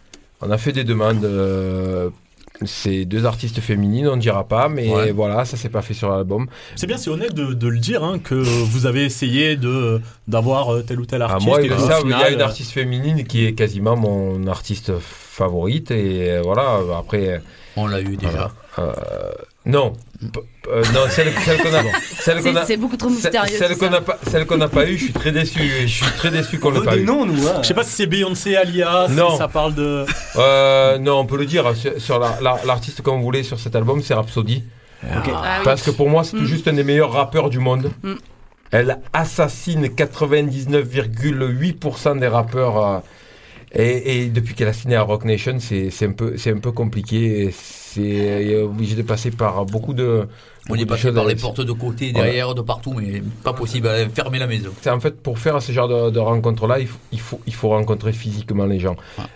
On 0.41 0.49
a 0.51 0.57
fait 0.57 0.71
des 0.71 0.83
demandes. 0.83 1.23
C'est 2.65 3.05
deux 3.05 3.25
artistes 3.25 3.59
féminines, 3.59 4.07
on 4.07 4.15
ne 4.15 4.21
dira 4.21 4.43
pas, 4.47 4.69
mais 4.69 4.89
Ouais. 4.89 5.11
voilà, 5.11 5.45
ça 5.45 5.57
s'est 5.57 5.69
pas 5.69 5.81
fait 5.81 5.93
sur 5.93 6.09
l'album. 6.09 6.47
C'est 6.75 6.87
bien, 6.87 6.97
c'est 6.97 7.09
honnête 7.09 7.33
de, 7.33 7.53
de 7.53 7.67
le 7.67 7.77
dire 7.79 8.03
hein, 8.03 8.19
que 8.19 8.35
vous 8.35 8.85
avez 8.85 9.03
essayé 9.05 9.55
de 9.55 10.01
d'avoir 10.27 10.73
euh, 10.73 10.81
tel 10.83 10.99
ou 10.99 11.05
tel 11.05 11.21
Ah, 11.21 11.25
artiste. 11.25 11.47
moi, 11.47 11.61
et 11.61 11.67
qu'au 11.67 11.75
le 11.75 11.79
savent, 11.81 12.01
il 12.05 12.11
y 12.11 12.13
a 12.13 12.29
une 12.31 12.41
euh, 12.41 12.45
artiste 12.45 12.71
féminine 12.71 13.23
qui 13.25 13.45
est 13.45 13.53
quasiment 13.53 13.95
mon 13.95 14.45
artiste 14.47 14.91
favorite, 14.99 15.91
et 15.91 16.31
euh, 16.31 16.41
voilà, 16.43 16.79
après. 16.97 17.41
On 17.75 17.87
l'a 17.87 18.01
eu 18.01 18.17
déjà. 18.17 18.51
Euh, 18.79 18.91
non, 19.65 19.93
euh, 20.67 20.83
non, 20.93 21.01
celle, 21.09 21.33
celle 21.43 21.57
qu'on 21.57 21.73
a, 21.73 21.81
celle 22.19 22.37
qu'on 22.37 22.43
C'est 22.53 22.57
a, 22.57 22.65
c'est 22.65 22.77
beaucoup 22.77 22.97
trop 22.97 23.09
celle, 23.09 23.17
mystérieux. 23.31 23.57
celle 23.57 23.77
qu'on 23.77 23.89
n'a 23.89 24.01
pas, 24.01 24.17
celle 24.29 24.45
qu'on 24.45 24.57
n'a 24.57 24.67
pas 24.67 24.87
eu, 24.89 24.97
je 24.97 25.05
suis 25.05 25.13
très 25.13 25.31
déçu, 25.31 25.59
je 25.81 25.87
suis 25.87 26.05
très 26.17 26.29
déçu 26.31 26.59
qu'on 26.59 26.69
l'ait 26.71 26.81
pas 26.83 26.97
eu. 26.97 27.03
Non, 27.03 27.25
nous. 27.25 27.47
hein. 27.47 27.59
Je 27.63 27.67
sais 27.67 27.73
pas 27.73 27.83
si 27.83 27.91
c'est 27.91 28.05
Beyoncé, 28.05 28.55
Alia, 28.55 29.07
Non. 29.09 29.31
si 29.31 29.37
ça 29.37 29.47
parle 29.47 29.73
de. 29.75 30.05
Euh, 30.37 30.97
non, 30.99 31.19
on 31.19 31.25
peut 31.25 31.37
le 31.37 31.45
dire, 31.45 31.75
sur, 31.75 31.99
sur 31.99 32.19
la- 32.19 32.37
la- 32.41 32.59
l'artiste 32.65 33.01
qu'on 33.01 33.19
voulait 33.19 33.43
sur 33.43 33.59
cet 33.59 33.75
album, 33.75 34.01
c'est 34.03 34.13
Rhapsody. 34.13 34.63
Ah 35.03 35.23
oui. 35.25 35.31
Parce 35.63 35.81
que 35.81 35.89
pour 35.91 36.09
moi, 36.09 36.23
c'est 36.23 36.37
tout 36.37 36.43
Mm. 36.43 36.45
juste 36.45 36.67
un 36.67 36.73
des 36.73 36.83
meilleurs 36.83 37.11
rappeurs 37.11 37.49
du 37.49 37.57
monde. 37.59 37.91
Mm. 38.03 38.13
Elle 38.71 38.99
assassine 39.13 39.89
99,8% 39.89 42.19
des 42.19 42.27
rappeurs. 42.27 42.85
euh, 42.85 42.99
et, 43.73 44.23
et 44.23 44.25
depuis 44.27 44.53
qu'elle 44.53 44.67
a 44.67 44.73
signé 44.73 44.95
à 44.97 45.01
Rock 45.01 45.25
Nation, 45.25 45.57
c'est 45.59 45.89
c'est 45.91 46.05
un, 46.05 46.11
peu- 46.11 46.35
c'est 46.37 46.51
un 46.51 46.59
peu 46.59 46.71
compliqué. 46.71 47.45
et 47.45 47.55
c'est 47.93 48.55
obligé 48.61 48.95
de 48.95 49.01
passer 49.01 49.31
par 49.31 49.65
beaucoup 49.65 49.93
de. 49.93 50.27
On 50.69 50.75
est 50.75 50.85
passé 50.85 51.11
par 51.11 51.25
les 51.25 51.35
portes 51.35 51.61
de 51.61 51.71
côté, 51.71 52.07
Ouais. 52.07 52.11
derrière, 52.13 52.53
de 52.53 52.61
partout, 52.61 52.93
mais 52.95 53.21
pas 53.43 53.53
possible, 53.53 53.89
fermer 54.13 54.37
la 54.39 54.47
maison. 54.47 54.69
C'est 54.81 54.89
en 54.91 54.99
fait 54.99 55.21
pour 55.21 55.39
faire 55.39 55.61
ce 55.61 55.71
genre 55.71 55.87
de, 55.87 56.09
de 56.11 56.19
rencontres-là, 56.19 56.79
il 56.79 56.87
faut, 56.87 56.99
il, 57.11 57.19
faut, 57.19 57.41
il 57.47 57.53
faut 57.53 57.69
rencontrer 57.69 58.13
physiquement 58.13 58.65
les 58.65 58.79
gens. 58.79 58.95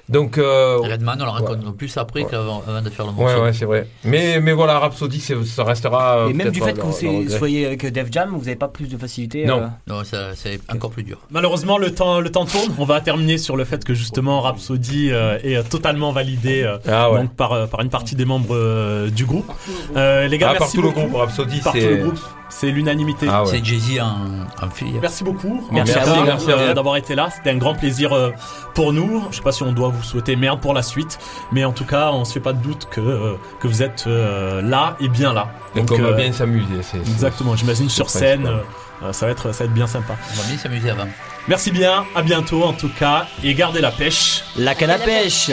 Donc. 0.10 0.38
euh, 0.38 0.78
Redman, 0.78 1.18
on 1.22 1.26
le 1.26 1.30
rencontre 1.32 1.74
plus 1.74 1.98
après 1.98 2.26
qu'avant 2.26 2.64
avant 2.68 2.82
de 2.82 2.90
faire 2.90 3.06
le 3.06 3.12
Ouais, 3.14 3.24
morceau. 3.24 3.42
ouais, 3.44 3.54
c'est 3.54 3.66
vrai. 3.66 3.88
Mais, 4.04 4.40
mais 4.40 4.54
voilà, 4.54 4.80
Rhapsody, 4.80 5.20
ça 5.20 5.64
restera. 5.64 6.20
euh, 6.20 6.30
Et 6.30 6.34
même 6.34 6.50
du 6.52 6.62
fait 6.62 6.74
que 6.74 6.82
vous 6.82 7.30
soyez- 7.30 7.66
avec 7.66 7.86
Def 7.92 8.08
Jam, 8.12 8.30
vous 8.32 8.40
n'avez 8.40 8.56
pas 8.56 8.68
plus 8.68 8.88
de 8.88 8.98
facilité 8.98 9.46
Non. 9.46 9.62
euh, 9.64 9.68
Non, 9.88 10.04
ça, 10.04 10.36
c'est 10.36 10.60
encore 10.72 10.92
plus 10.92 11.04
dur. 11.04 11.20
Malheureusement, 11.32 11.78
le 11.78 11.92
temps, 11.94 12.20
le 12.20 12.30
temps 12.32 12.46
tourne. 12.46 12.74
On 12.78 12.86
va 12.86 13.02
terminer 13.02 13.38
sur 13.38 13.58
le 13.58 13.64
fait 13.66 13.84
que 13.84 13.94
justement 13.94 14.42
Rhapsody 14.42 15.10
euh, 15.12 15.38
est 15.44 15.68
totalement 15.70 16.12
validé 16.12 16.64
euh, 16.64 16.78
Ah 16.88 17.12
ouais. 17.12 17.22
donc 17.22 17.34
par, 17.36 17.68
par 17.68 17.82
une 17.82 17.90
partie 17.90 18.16
des 18.16 18.26
membres 18.26 18.56
euh, 18.56 19.10
du 19.10 19.26
groupe. 19.26 19.52
Euh, 19.96 20.28
les 20.28 20.38
gars, 20.38 20.50
Ah, 20.52 20.58
merci 20.60 20.78
par 20.78 20.84
tout 20.84 20.88
le 20.90 21.02
beaucoup. 21.04 21.14
Rhapsody, 21.17 21.60
Par 21.62 21.73
tout 21.73 21.80
c'est- 21.80 21.89
le 21.89 21.95
groupe, 22.04 22.19
c'est 22.49 22.67
l'unanimité. 22.71 23.28
Ah 23.30 23.43
ouais. 23.43 23.49
C'est 23.51 23.65
Jay-Z 23.65 23.99
en, 24.01 24.65
en 24.65 24.69
fille. 24.69 24.97
Merci 25.01 25.23
beaucoup. 25.23 25.67
Merci 25.71 25.93
à 25.93 25.99
cas, 26.01 26.13
vous, 26.13 26.23
merci 26.23 26.51
à 26.51 26.56
euh, 26.56 26.67
vous. 26.69 26.73
d'avoir 26.73 26.95
été 26.97 27.15
là. 27.15 27.30
C'était 27.36 27.49
un 27.49 27.58
grand 27.58 27.75
plaisir 27.75 28.13
euh, 28.13 28.32
pour 28.73 28.93
nous. 28.93 29.23
Je 29.32 29.38
sais 29.38 29.41
pas 29.41 29.51
si 29.51 29.63
on 29.63 29.71
doit 29.73 29.89
vous 29.89 30.04
souhaiter 30.04 30.36
merde 30.36 30.62
pour 30.62 30.73
la 30.73 30.84
suite, 30.84 31.17
mais 31.51 31.65
en 31.65 31.71
tout 31.73 31.86
cas, 31.86 32.12
on 32.13 32.23
se 32.25 32.34
fait 32.34 32.39
pas 32.39 32.54
de 32.54 32.62
doute 32.62 32.88
que 32.91 33.01
euh, 33.01 33.34
que 33.60 33.67
vous 33.67 33.82
êtes 33.84 34.06
euh, 34.08 34.62
là 34.62 34.95
et 34.99 35.10
bien 35.10 35.34
là. 35.34 35.49
Donc, 35.75 35.91
on 35.91 35.97
va 35.97 36.10
euh, 36.10 36.13
bien 36.13 36.32
s'amuser. 36.32 36.65
c'est- 36.82 37.04
c'est- 37.04 37.12
Exactement. 37.12 37.56
J'imagine 37.56 37.89
sur 37.89 38.10
c'est 38.10 38.19
scène, 38.19 38.43
principal. 38.43 38.65
euh, 39.04 39.08
euh, 39.10 39.13
ça 39.13 39.25
va 39.25 39.32
être 39.34 39.51
ça 39.51 39.60
va 39.60 39.65
être 39.65 39.73
bien 39.73 39.88
sympa. 39.88 40.15
On 40.34 40.41
va 40.41 40.47
bien 40.47 40.58
s'amuser 40.58 40.89
avant. 40.91 41.08
Merci 41.47 41.71
bien. 41.71 42.06
À 42.15 42.21
bientôt 42.21 42.63
en 42.63 42.73
tout 42.73 42.89
cas 42.97 43.28
et 43.43 43.54
gardez 43.54 43.82
la 43.82 43.91
pêche. 43.91 44.43
La 44.56 44.73
canne 44.75 44.89
à 44.91 44.97
pêche. 44.97 45.51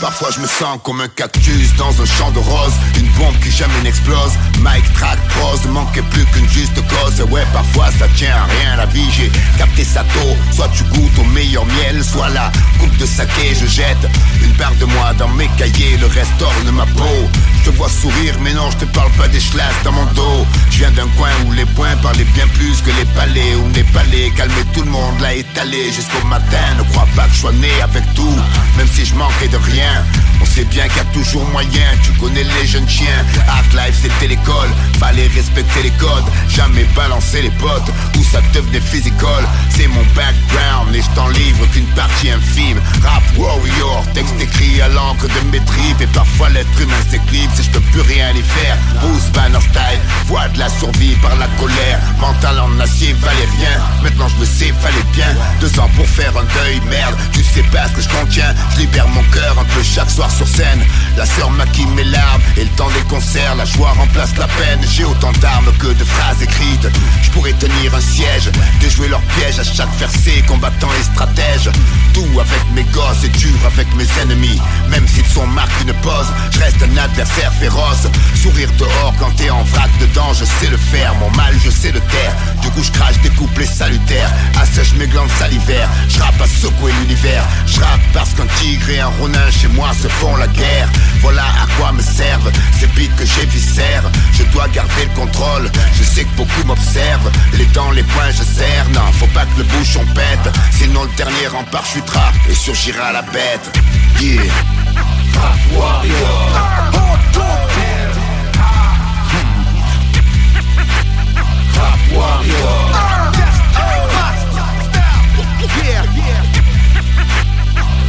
Parfois 0.00 0.30
je 0.34 0.40
me 0.40 0.46
sens 0.48 0.78
comme 0.82 1.00
un 1.00 1.06
cactus 1.08 1.76
dans 1.76 2.00
un 2.02 2.06
champ 2.06 2.30
de 2.32 2.38
roses 2.40 2.72
Une 2.98 3.06
bombe 3.18 3.38
qui 3.40 3.50
jamais 3.50 3.80
n'explose. 3.82 4.32
Mike 4.60 4.92
track 4.94 5.18
prose, 5.28 5.64
ne 5.64 5.70
manquait 5.70 6.02
plus 6.02 6.24
qu'une 6.26 6.48
juste 6.48 6.80
cause. 6.88 7.20
Ouais 7.30 7.44
parfois 7.52 7.90
ça 7.98 8.06
tient 8.16 8.34
à 8.34 8.44
rien 8.44 8.76
la 8.76 8.86
vie. 8.86 9.10
J'ai 9.10 9.30
capté 9.58 9.84
sa 9.84 10.02
tôt. 10.04 10.36
Soit 10.52 10.70
tu 10.74 10.84
goûtes 10.84 11.18
au 11.18 11.24
meilleur 11.24 11.64
miel 11.66 12.02
Soit 12.04 12.28
la 12.30 12.50
coupe 12.78 12.96
de 12.96 13.06
saké 13.06 13.54
je 13.60 13.66
jette 13.66 14.08
Une 14.42 14.52
barre 14.52 14.74
de 14.76 14.84
moi 14.84 15.12
dans 15.18 15.28
mes 15.28 15.48
cahiers. 15.56 15.96
Le 15.98 16.06
reste 16.06 16.40
orne 16.40 16.70
ma 16.70 16.86
peau. 16.86 17.28
Je 17.58 17.70
te 17.70 17.76
vois 17.76 17.88
sourire 17.88 18.34
mais 18.40 18.52
non 18.54 18.70
je 18.70 18.78
te 18.78 18.84
parle 18.86 19.10
pas 19.12 19.28
des 19.28 19.40
schlasses 19.40 19.82
dans 19.84 19.92
mon 19.92 20.04
dos. 20.12 20.46
Je 20.70 20.78
viens 20.78 20.90
d'un 20.92 21.08
coin 21.16 21.30
où 21.46 21.52
les 21.52 21.66
points 21.66 21.96
parlaient 22.02 22.32
bien 22.34 22.46
plus 22.48 22.80
que 22.82 22.90
les 22.90 23.06
palais 23.14 23.54
Où 23.54 23.68
les 23.74 23.84
palais. 23.84 24.30
Calmer 24.36 24.64
tout 24.72 24.82
le 24.82 24.90
monde 24.90 25.20
l'a 25.20 25.34
étalé 25.34 25.92
jusqu'au 25.92 26.26
matin. 26.26 26.64
Ne 26.78 26.84
crois 26.84 27.08
pas 27.16 27.24
que 27.24 27.34
je 27.34 27.40
sois 27.40 27.52
né 27.52 27.70
avec 27.82 28.04
tout 28.14 28.36
Même 28.76 28.88
si 28.88 29.04
je 29.04 29.14
manquais 29.14 29.48
de 29.48 29.56
rien. 29.56 30.04
On 30.40 30.44
sait 30.44 30.64
bien 30.64 30.88
qu'il 30.88 30.96
y 30.98 31.00
a 31.00 31.04
toujours 31.12 31.48
moyen. 31.50 31.86
Tu 32.02 32.12
connais 32.12 32.44
les 32.44 32.66
jeunes 32.66 32.88
chiens 32.88 33.01
Hard 33.48 33.72
life 33.72 33.98
c'était 34.02 34.28
l'école. 34.28 34.70
Fallait 34.98 35.28
respecter 35.28 35.82
les 35.82 35.90
codes. 35.92 36.24
Jamais 36.48 36.84
balancer 36.94 37.42
les 37.42 37.50
potes 37.50 37.90
Où 38.18 38.22
ça 38.22 38.40
devenait 38.54 38.80
physical? 38.80 39.44
C'est 39.70 39.88
mon 39.88 40.04
background. 40.14 40.94
Et 40.94 41.02
je 41.02 41.10
t'en 41.14 41.28
livre 41.28 41.66
qu'une 41.72 41.86
partie 41.94 42.30
infime. 42.30 42.80
Rap 43.02 43.22
warrior 43.36 44.04
Texte 44.14 44.40
écrit 44.40 44.80
à 44.80 44.88
l'encre 44.88 45.26
de 45.26 45.50
mes 45.50 45.64
tripes. 45.64 46.00
Et 46.00 46.06
parfois 46.08 46.48
l'être 46.50 46.80
humain 46.80 47.02
s'éclipse 47.10 47.58
Et 47.60 47.62
je 47.64 47.70
peux 47.70 47.80
plus 47.80 48.02
rien 48.02 48.30
y 48.32 48.42
faire. 48.42 48.76
Bruce 49.00 49.30
Banner 49.32 49.60
style 49.60 50.00
Voix 50.26 50.48
de 50.48 50.58
la 50.58 50.68
survie 50.68 51.16
par 51.16 51.34
la 51.36 51.46
colère. 51.58 51.98
Mental 52.20 52.60
en 52.60 52.78
acier 52.80 53.14
valait 53.14 53.48
rien. 53.58 53.80
Maintenant 54.02 54.28
je 54.28 54.40
le 54.40 54.46
sais 54.46 54.72
fallait 54.80 55.06
bien. 55.12 55.34
Deux 55.60 55.78
ans 55.80 55.90
pour 55.96 56.06
faire 56.06 56.32
un 56.36 56.44
deuil 56.44 56.80
merde. 56.88 57.16
Tu 57.32 57.42
sais 57.42 57.64
pas 57.72 57.88
ce 57.88 57.92
que 57.94 58.02
je 58.02 58.08
contiens. 58.08 58.54
Je 58.74 58.80
libère 58.80 59.08
mon 59.08 59.22
cœur 59.24 59.58
un 59.58 59.64
peu 59.64 59.82
chaque 59.82 60.10
soir 60.10 60.30
sur 60.30 60.46
scène. 60.46 60.82
La 61.16 61.26
sœur 61.26 61.50
maquille 61.50 61.86
mes 61.86 62.04
larmes 62.04 62.42
Et 62.56 62.64
le 62.64 62.70
temps 62.70 62.91
des 62.94 63.02
concerts 63.08 63.54
La 63.56 63.64
joie 63.64 63.92
remplace 63.92 64.36
la 64.36 64.46
peine. 64.46 64.80
J'ai 64.88 65.04
autant 65.04 65.32
d'armes 65.40 65.72
que 65.78 65.88
de 65.88 66.04
phrases 66.04 66.42
écrites. 66.42 66.88
Je 67.22 67.30
pourrais 67.30 67.52
tenir 67.52 67.94
un 67.94 68.00
siège 68.00 68.50
Déjouer 68.80 69.08
leurs 69.08 69.22
pièges. 69.36 69.58
À 69.58 69.64
chaque 69.64 69.94
versé 69.98 70.42
Combattant 70.46 70.88
et 70.98 71.02
stratège. 71.02 71.70
Tout 72.14 72.40
avec 72.40 72.62
mes 72.74 72.84
gosses 72.84 73.24
et 73.24 73.28
dur 73.28 73.58
avec 73.66 73.86
mes 73.94 74.06
ennemis. 74.22 74.60
Même 74.88 75.06
s'ils 75.06 75.26
sont 75.26 75.46
marqués 75.46 75.84
une 75.86 75.94
pause 75.94 76.26
Je 76.50 76.58
reste 76.60 76.82
un 76.82 76.96
adversaire 76.96 77.52
féroce. 77.52 78.06
Sourire 78.40 78.70
dehors 78.78 79.14
quand 79.18 79.30
t'es 79.36 79.50
en 79.50 79.62
vrac 79.64 79.90
dedans 80.00 80.32
Je 80.32 80.44
sais 80.44 80.70
le 80.70 80.76
faire, 80.76 81.14
mon 81.16 81.30
mal 81.30 81.54
je 81.64 81.70
sais 81.70 81.92
le 81.92 82.00
taire. 82.00 82.34
Du 82.60 82.70
coup 82.70 82.82
je 82.82 82.90
crache 82.90 83.18
des 83.22 83.30
couplets 83.30 83.66
salutaires. 83.66 84.30
Assèche 84.60 84.94
mes 84.94 85.06
glandes 85.06 85.30
salivaires 85.38 85.88
Je 86.08 86.20
rappe 86.20 86.40
à 86.40 86.46
secouer 86.46 86.92
l'univers. 87.00 87.44
Je 87.66 87.80
rappe 87.80 88.00
parce 88.12 88.30
qu'un 88.34 88.46
tigre 88.58 88.90
et 88.90 89.00
un 89.00 89.12
ronin 89.20 89.50
chez 89.50 89.68
moi 89.68 89.90
se 90.00 90.08
font 90.08 90.36
la 90.36 90.46
guerre. 90.48 90.88
Voilà 91.20 91.44
à 91.44 91.66
quoi 91.78 91.92
me 91.92 92.02
servent 92.02 92.50
ces 92.82 92.88
beats 92.88 93.14
que 93.16 93.24
j'ai 93.24 93.46
viscères. 93.46 94.10
Je 94.32 94.42
dois 94.44 94.66
garder 94.68 95.04
le 95.04 95.14
contrôle. 95.14 95.70
Je 95.94 96.02
sais 96.02 96.24
que 96.24 96.36
beaucoup 96.36 96.64
m'observent. 96.66 97.30
Les 97.54 97.66
dents, 97.66 97.90
les 97.92 98.02
poings 98.02 98.30
je 98.30 98.42
serre. 98.42 98.88
Non 98.92 99.12
faut 99.12 99.26
pas 99.28 99.44
que 99.44 99.58
le 99.58 99.64
bouchon 99.64 100.04
pète. 100.14 100.52
Sinon 100.72 101.04
le 101.04 101.16
dernier 101.16 101.46
rempart 101.46 101.84
chutera 101.86 102.32
Et 102.48 102.54
surgira 102.54 103.12
la 103.12 103.22
bête. 103.22 103.78
Yeah. 104.20 104.42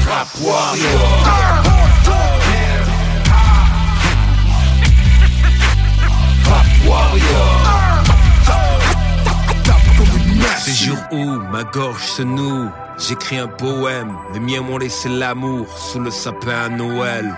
Rap 0.05 0.29
warrior 0.41 1.62
warrior 6.87 7.63
Ces 10.59 10.85
jours 10.85 10.97
où 11.11 11.25
ma 11.51 11.63
gorge 11.63 12.03
se 12.03 12.21
noue, 12.21 12.69
j'écris 12.97 13.37
un 13.37 13.47
poème. 13.47 14.15
Les 14.33 14.39
miens 14.39 14.61
m'ont 14.61 14.77
laissé 14.77 15.09
l'amour 15.09 15.67
sous 15.77 15.99
le 15.99 16.09
sapin 16.09 16.65
à 16.65 16.69
Noël. 16.69 17.37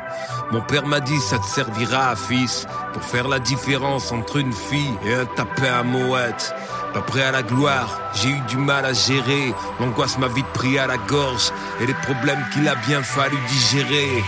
Mon 0.52 0.62
père 0.62 0.86
m'a 0.86 1.00
dit 1.00 1.20
ça 1.20 1.40
te 1.40 1.46
servira, 1.46 2.16
fils, 2.16 2.68
pour 2.94 3.02
faire 3.02 3.28
la 3.28 3.40
différence 3.40 4.12
entre 4.12 4.38
une 4.38 4.54
fille 4.54 4.94
et 5.06 5.14
un 5.16 5.26
tapin 5.26 5.80
à 5.80 5.84
mouette. 5.84 6.54
Pas 6.94 7.02
prêt 7.02 7.24
à 7.24 7.32
la 7.32 7.42
gloire, 7.42 8.00
j'ai 8.14 8.30
eu 8.30 8.40
du 8.48 8.58
mal 8.58 8.86
à 8.86 8.94
gérer. 8.94 9.54
L'angoisse 9.80 10.18
m'a 10.20 10.28
vite 10.28 10.46
pris 10.54 10.78
à 10.78 10.88
la 10.88 10.98
gorge 10.98 11.52
et 11.82 11.88
les 11.88 11.96
problèmes 11.96 12.46
qu'il 12.54 12.68
a 12.68 12.76
bien 12.76 13.02
fallu 13.02 13.38
digérer 13.50 14.24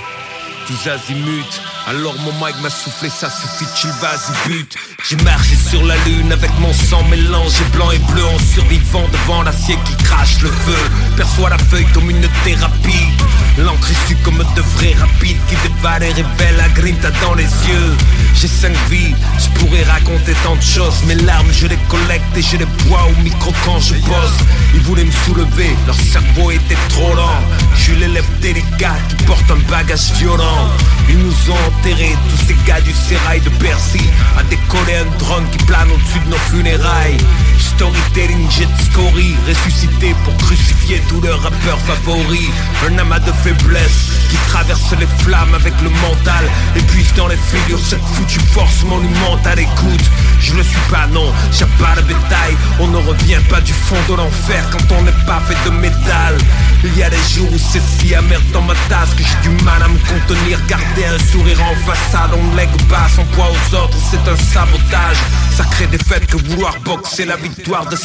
tous 0.67 0.89
azimuts. 0.89 1.76
Alors 1.87 2.15
mon 2.19 2.33
mic 2.33 2.53
m'a 2.61 2.69
soufflé, 2.69 3.09
ça 3.09 3.29
suffit, 3.29 3.65
chill, 3.73 3.89
vas-y. 4.01 4.65
J'ai 5.07 5.15
marché 5.23 5.55
sur 5.55 5.81
la 5.85 5.95
lune 6.03 6.33
avec 6.33 6.51
mon 6.59 6.73
sang 6.73 7.01
mélangé 7.05 7.63
blanc 7.71 7.89
et 7.91 7.99
bleu 8.11 8.25
en 8.25 8.37
survivant 8.77 9.07
devant 9.11 9.43
l'acier 9.43 9.77
qui 9.85 9.95
crache 10.03 10.41
le 10.41 10.49
feu. 10.49 10.77
Perçois 11.15 11.49
la 11.49 11.57
feuille 11.57 11.87
comme 11.93 12.09
une 12.09 12.27
thérapie. 12.43 13.09
L'encre 13.57 13.89
issue 13.91 14.15
comme 14.23 14.37
de 14.37 14.61
vrais 14.61 14.93
rapides 14.99 15.37
qui 15.49 15.55
dévalent 15.63 16.03
et 16.03 16.13
révèlent 16.13 16.57
la 16.57 16.69
grinta 16.69 17.09
dans 17.21 17.33
les 17.33 17.43
yeux. 17.43 17.95
J'ai 18.35 18.47
cinq 18.47 18.75
vies, 18.89 19.15
je 19.39 19.59
pourrais 19.59 19.83
raconter 19.83 20.33
tant 20.43 20.55
de 20.55 20.61
choses. 20.61 21.03
Mes 21.07 21.15
larmes, 21.15 21.51
je 21.51 21.65
les 21.65 21.79
collecte 21.89 22.37
et 22.37 22.41
je 22.41 22.57
les 22.57 22.67
bois 22.85 23.07
au 23.09 23.21
micro 23.23 23.51
quand 23.65 23.79
je 23.79 23.95
pose. 23.95 24.37
Ils 24.75 24.81
voulaient 24.81 25.05
me 25.05 25.11
soulever, 25.25 25.75
leur 25.87 25.95
cerveau 25.95 26.51
était 26.51 26.77
trop 26.89 27.15
lent. 27.15 27.41
Je 27.75 27.81
suis 27.81 27.95
l'élève 27.95 28.29
délicat 28.41 28.95
qui 29.09 29.23
porte 29.25 29.49
un 29.49 29.71
bagage 29.71 30.11
violent. 30.19 30.69
Ils 31.09 31.17
nous 31.17 31.51
ont 31.51 31.67
enterrés, 31.67 32.15
tous 32.29 32.45
ces 32.47 32.57
gars 32.67 32.81
du 32.81 32.91
sérail 32.91 33.41
de 33.41 33.49
Bercy. 33.61 34.07
À 34.37 34.43
décoller 34.43 34.97
un 34.97 35.17
drone 35.17 35.45
qui 35.51 35.57
plane 35.65 35.89
au-dessus 35.89 36.19
de 36.25 36.29
nos 36.29 36.43
funérailles. 36.51 37.17
Storytelling, 37.57 38.47
jet 38.67 38.83
scory, 38.91 39.35
ressuscité 39.47 40.15
pour 40.23 40.35
crucifier 40.37 41.01
tous 41.07 41.21
leurs 41.21 41.41
rappeurs 41.41 41.79
favoris. 41.81 42.49
Un 42.87 42.97
amas 42.97 43.19
de 43.19 43.31
faiblesse 43.31 44.11
qui 44.29 44.37
traverse 44.49 44.93
les 44.99 45.07
flammes 45.23 45.53
avec 45.53 45.73
le 45.81 45.89
mental. 45.89 46.45
Et 46.75 46.81
puis 46.81 47.05
dans 47.15 47.27
les 47.27 47.37
figures, 47.37 47.79
cette 47.79 48.03
foutue 48.13 48.39
force 48.51 48.83
monumentale. 48.83 49.59
Écoute, 49.59 50.03
je 50.39 50.53
le 50.53 50.63
suis 50.63 50.79
pas, 50.89 51.07
non, 51.07 51.31
j'ai 51.51 51.65
pas 51.79 51.95
le 51.95 52.01
bétail. 52.03 52.55
On 52.79 52.87
ne 52.87 52.97
revient 52.97 53.39
pas 53.49 53.61
du 53.61 53.73
fond 53.73 53.97
de 54.09 54.15
l'enfer 54.15 54.63
quand 54.71 54.95
on 54.97 55.01
n'est 55.03 55.25
pas 55.25 55.41
fait 55.47 55.69
de 55.69 55.75
métal. 55.75 56.37
Il 56.83 56.95
y 56.97 57.03
a 57.03 57.09
des 57.09 57.17
jours 57.33 57.51
où 57.51 57.57
c'est 57.57 57.81
si 57.81 58.13
amer 58.13 58.39
dans 58.53 58.61
ma 58.61 58.75
tasse 58.89 59.13
que 59.15 59.23
j'ai 59.23 59.49
du 59.49 59.63
mal 59.63 59.81
à 59.81 59.87
me 59.87 59.97
contenir. 59.97 60.59
Garder 60.67 61.05
un 61.05 61.31
sourire 61.31 61.59
en 61.63 61.75
façade, 61.89 62.31
on 62.33 62.55
lègue 62.55 62.69
pas 62.87 63.07
son 63.15 63.25
poids 63.25 63.49
aux 63.49 63.75
autres, 63.75 63.97
c'est 64.09 64.29
un 64.29 64.37
sabotage. 64.37 65.17
Sacré 65.55 65.87
défaite 65.87 66.27
que 66.27 66.37
vouloir 66.37 66.75
boxer 66.81 67.25
la 67.25 67.35
victoire 67.35 67.87
de 67.87 67.95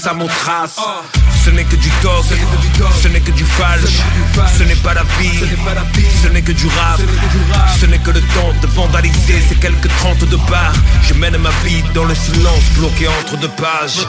ce 1.45 1.51
n'est 1.51 1.65
que 1.65 1.77
du 1.77 1.89
torse, 2.03 2.29
ce 3.03 3.09
n'est 3.09 3.21
que 3.21 3.31
du 3.31 3.45
falche. 3.45 4.03
Ce 4.59 4.63
n'est 4.65 4.75
pas 4.77 4.93
la 4.93 5.03
vie, 5.19 5.31
ce 6.23 6.29
n'est 6.29 6.43
que 6.43 6.53
du 6.53 6.67
rap. 6.67 7.01
Ce 7.81 7.87
n'est 7.87 7.99
que 7.99 8.11
le 8.11 8.21
temps 8.21 8.53
de 8.61 8.67
vandaliser 8.67 9.41
ces 9.49 9.57
quelques 9.57 9.89
trente 9.99 10.25
de 10.29 10.37
bars. 10.51 10.75
Je 11.03 11.15
mène 11.15 11.39
ma 11.39 11.51
vie 11.65 11.83
dans 11.95 12.05
le 12.05 12.15
silence, 12.15 12.65
bloqué 12.77 13.09
entre 13.09 13.39
deux 13.39 13.49
pages. 13.49 14.07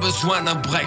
Besoin 0.00 0.42
d'un 0.42 0.56
break. 0.56 0.86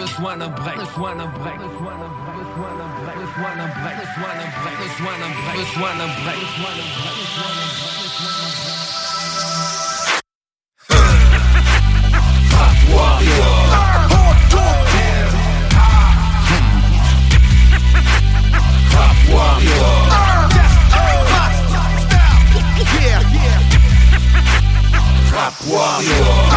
Cuatro. 25.67 26.48